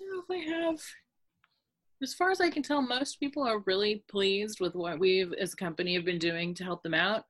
I 0.00 0.18
if 0.18 0.30
I 0.30 0.36
have, 0.50 0.80
as 2.02 2.14
far 2.14 2.30
as 2.30 2.40
I 2.40 2.50
can 2.50 2.62
tell, 2.62 2.82
most 2.82 3.20
people 3.20 3.42
are 3.42 3.62
really 3.66 4.04
pleased 4.10 4.60
with 4.60 4.74
what 4.74 4.98
we've, 4.98 5.32
as 5.34 5.52
a 5.52 5.56
company, 5.56 5.94
have 5.94 6.04
been 6.04 6.18
doing 6.18 6.54
to 6.54 6.64
help 6.64 6.82
them 6.82 6.94
out. 6.94 7.24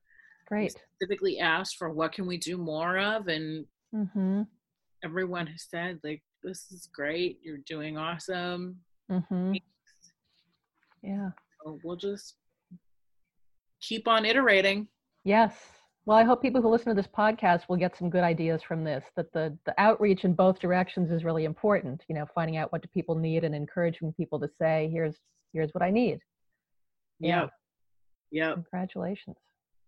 Great. 0.47 0.63
We 0.63 0.69
specifically 0.69 1.39
asked 1.39 1.77
for 1.77 1.89
what 1.89 2.11
can 2.11 2.25
we 2.25 2.37
do 2.37 2.57
more 2.57 2.97
of, 2.97 3.27
and 3.27 3.65
Mm-hmm. 3.93 4.41
Everyone 5.03 5.47
has 5.47 5.67
said 5.69 5.99
like 6.03 6.23
this 6.43 6.71
is 6.71 6.89
great. 6.93 7.39
You're 7.43 7.59
doing 7.65 7.97
awesome. 7.97 8.77
Mm-hmm. 9.11 9.53
Yeah. 11.01 11.29
So 11.63 11.79
we'll 11.83 11.97
just 11.97 12.35
keep 13.87 14.07
on 14.07 14.25
iterating. 14.25 14.87
Yes. 15.23 15.53
Well, 16.05 16.17
I 16.17 16.23
hope 16.23 16.41
people 16.41 16.61
who 16.61 16.69
listen 16.69 16.93
to 16.93 17.01
this 17.01 17.07
podcast 17.17 17.69
will 17.69 17.77
get 17.77 17.95
some 17.97 18.09
good 18.09 18.23
ideas 18.23 18.61
from 18.61 18.83
this. 18.83 19.05
That 19.15 19.31
the 19.31 19.57
the 19.65 19.73
outreach 19.79 20.25
in 20.25 20.33
both 20.33 20.59
directions 20.59 21.11
is 21.11 21.23
really 21.23 21.45
important. 21.45 22.03
You 22.09 22.15
know, 22.15 22.25
finding 22.35 22.57
out 22.57 22.71
what 22.71 22.81
do 22.81 22.89
people 22.89 23.15
need 23.15 23.43
and 23.45 23.55
encouraging 23.55 24.11
people 24.13 24.39
to 24.41 24.49
say, 24.59 24.89
"Here's 24.91 25.15
here's 25.53 25.73
what 25.73 25.81
I 25.83 25.91
need." 25.91 26.19
Yeah. 27.19 27.47
Yep. 28.31 28.55
Congratulations. 28.55 29.37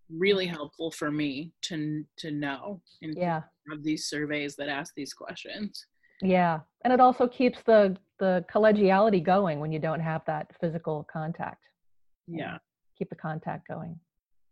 Really 0.10 0.46
helpful 0.46 0.92
for 0.92 1.12
me 1.12 1.52
to 1.64 2.06
to 2.18 2.32
know 2.32 2.82
and 3.02 3.14
Yeah. 3.18 3.42
have 3.70 3.84
these 3.84 4.06
surveys 4.06 4.56
that 4.56 4.70
ask 4.70 4.94
these 4.96 5.14
questions. 5.14 5.86
Yeah. 6.22 6.62
And 6.86 6.94
it 6.94 7.02
also 7.02 7.28
keeps 7.28 7.62
the 7.64 7.98
the 8.20 8.46
collegiality 8.50 9.22
going 9.22 9.60
when 9.60 9.74
you 9.74 9.80
don't 9.80 10.00
have 10.00 10.24
that 10.26 10.48
physical 10.62 11.06
contact. 11.12 11.62
Yeah. 12.28 12.60
Keep 12.98 13.10
the 13.10 13.16
contact 13.16 13.68
going. 13.68 14.00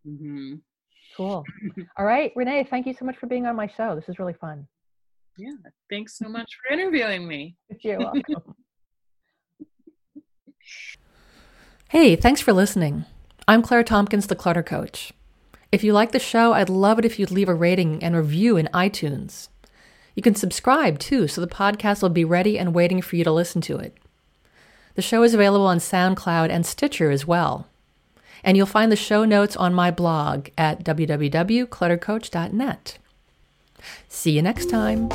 hmm 0.06 0.56
Cool. 1.18 1.44
All 1.98 2.06
right, 2.06 2.32
Renee, 2.36 2.66
thank 2.70 2.88
you 2.88 2.94
so 2.94 3.06
much 3.06 3.18
for 3.18 3.28
being 3.28 3.46
on 3.46 3.56
my 3.56 3.68
show. 3.68 3.96
This 3.96 4.10
is 4.10 4.18
really 4.20 4.34
fun. 4.34 4.68
Yeah. 5.38 5.52
Thanks 5.89 6.18
so 6.18 6.28
much 6.28 6.50
for 6.62 6.74
interviewing 6.74 7.28
me. 7.28 7.56
You're 7.82 8.00
welcome. 8.00 8.24
Hey, 11.89 12.16
thanks 12.16 12.41
for 12.41 12.54
listening. 12.54 13.06
I'm 13.48 13.62
Claire 13.62 13.84
Tompkins, 13.84 14.26
the 14.26 14.36
Clutter 14.36 14.64
Coach. 14.64 15.14
If 15.72 15.84
you 15.84 15.94
like 15.94 16.12
the 16.12 16.18
show, 16.18 16.54
I'd 16.54 16.70
love 16.70 16.98
it 16.98 17.06
if 17.06 17.20
you'd 17.20 17.30
leave 17.30 17.50
a 17.50 17.54
rating 17.54 18.04
and 18.04 18.16
review 18.16 18.58
in 18.58 18.68
iTunes. 18.74 19.50
You 20.16 20.24
can 20.24 20.34
subscribe 20.34 20.98
too, 20.98 21.28
so 21.28 21.39
the 21.39 21.46
podcast 21.46 22.02
will 22.02 22.10
be 22.10 22.26
ready 22.26 22.58
and 22.58 22.74
waiting 22.74 23.00
for 23.02 23.16
you 23.16 23.24
to 23.24 23.32
listen 23.32 23.62
to 23.62 23.78
it. 23.78 23.96
The 24.96 25.04
show 25.04 25.22
is 25.22 25.36
available 25.36 25.68
on 25.68 25.78
SoundCloud 25.78 26.50
and 26.50 26.66
Stitcher 26.66 27.12
as 27.12 27.28
well. 27.28 27.68
And 28.44 28.58
you'll 28.58 28.66
find 28.66 28.91
the 28.91 28.96
show 28.96 29.26
notes 29.26 29.56
on 29.56 29.72
my 29.74 29.91
blog 29.91 30.50
at 30.58 30.84
www.cluttercoach.net. 30.84 32.98
See 34.08 34.32
you 34.32 34.41
next 34.41 34.70
time. 34.70 35.10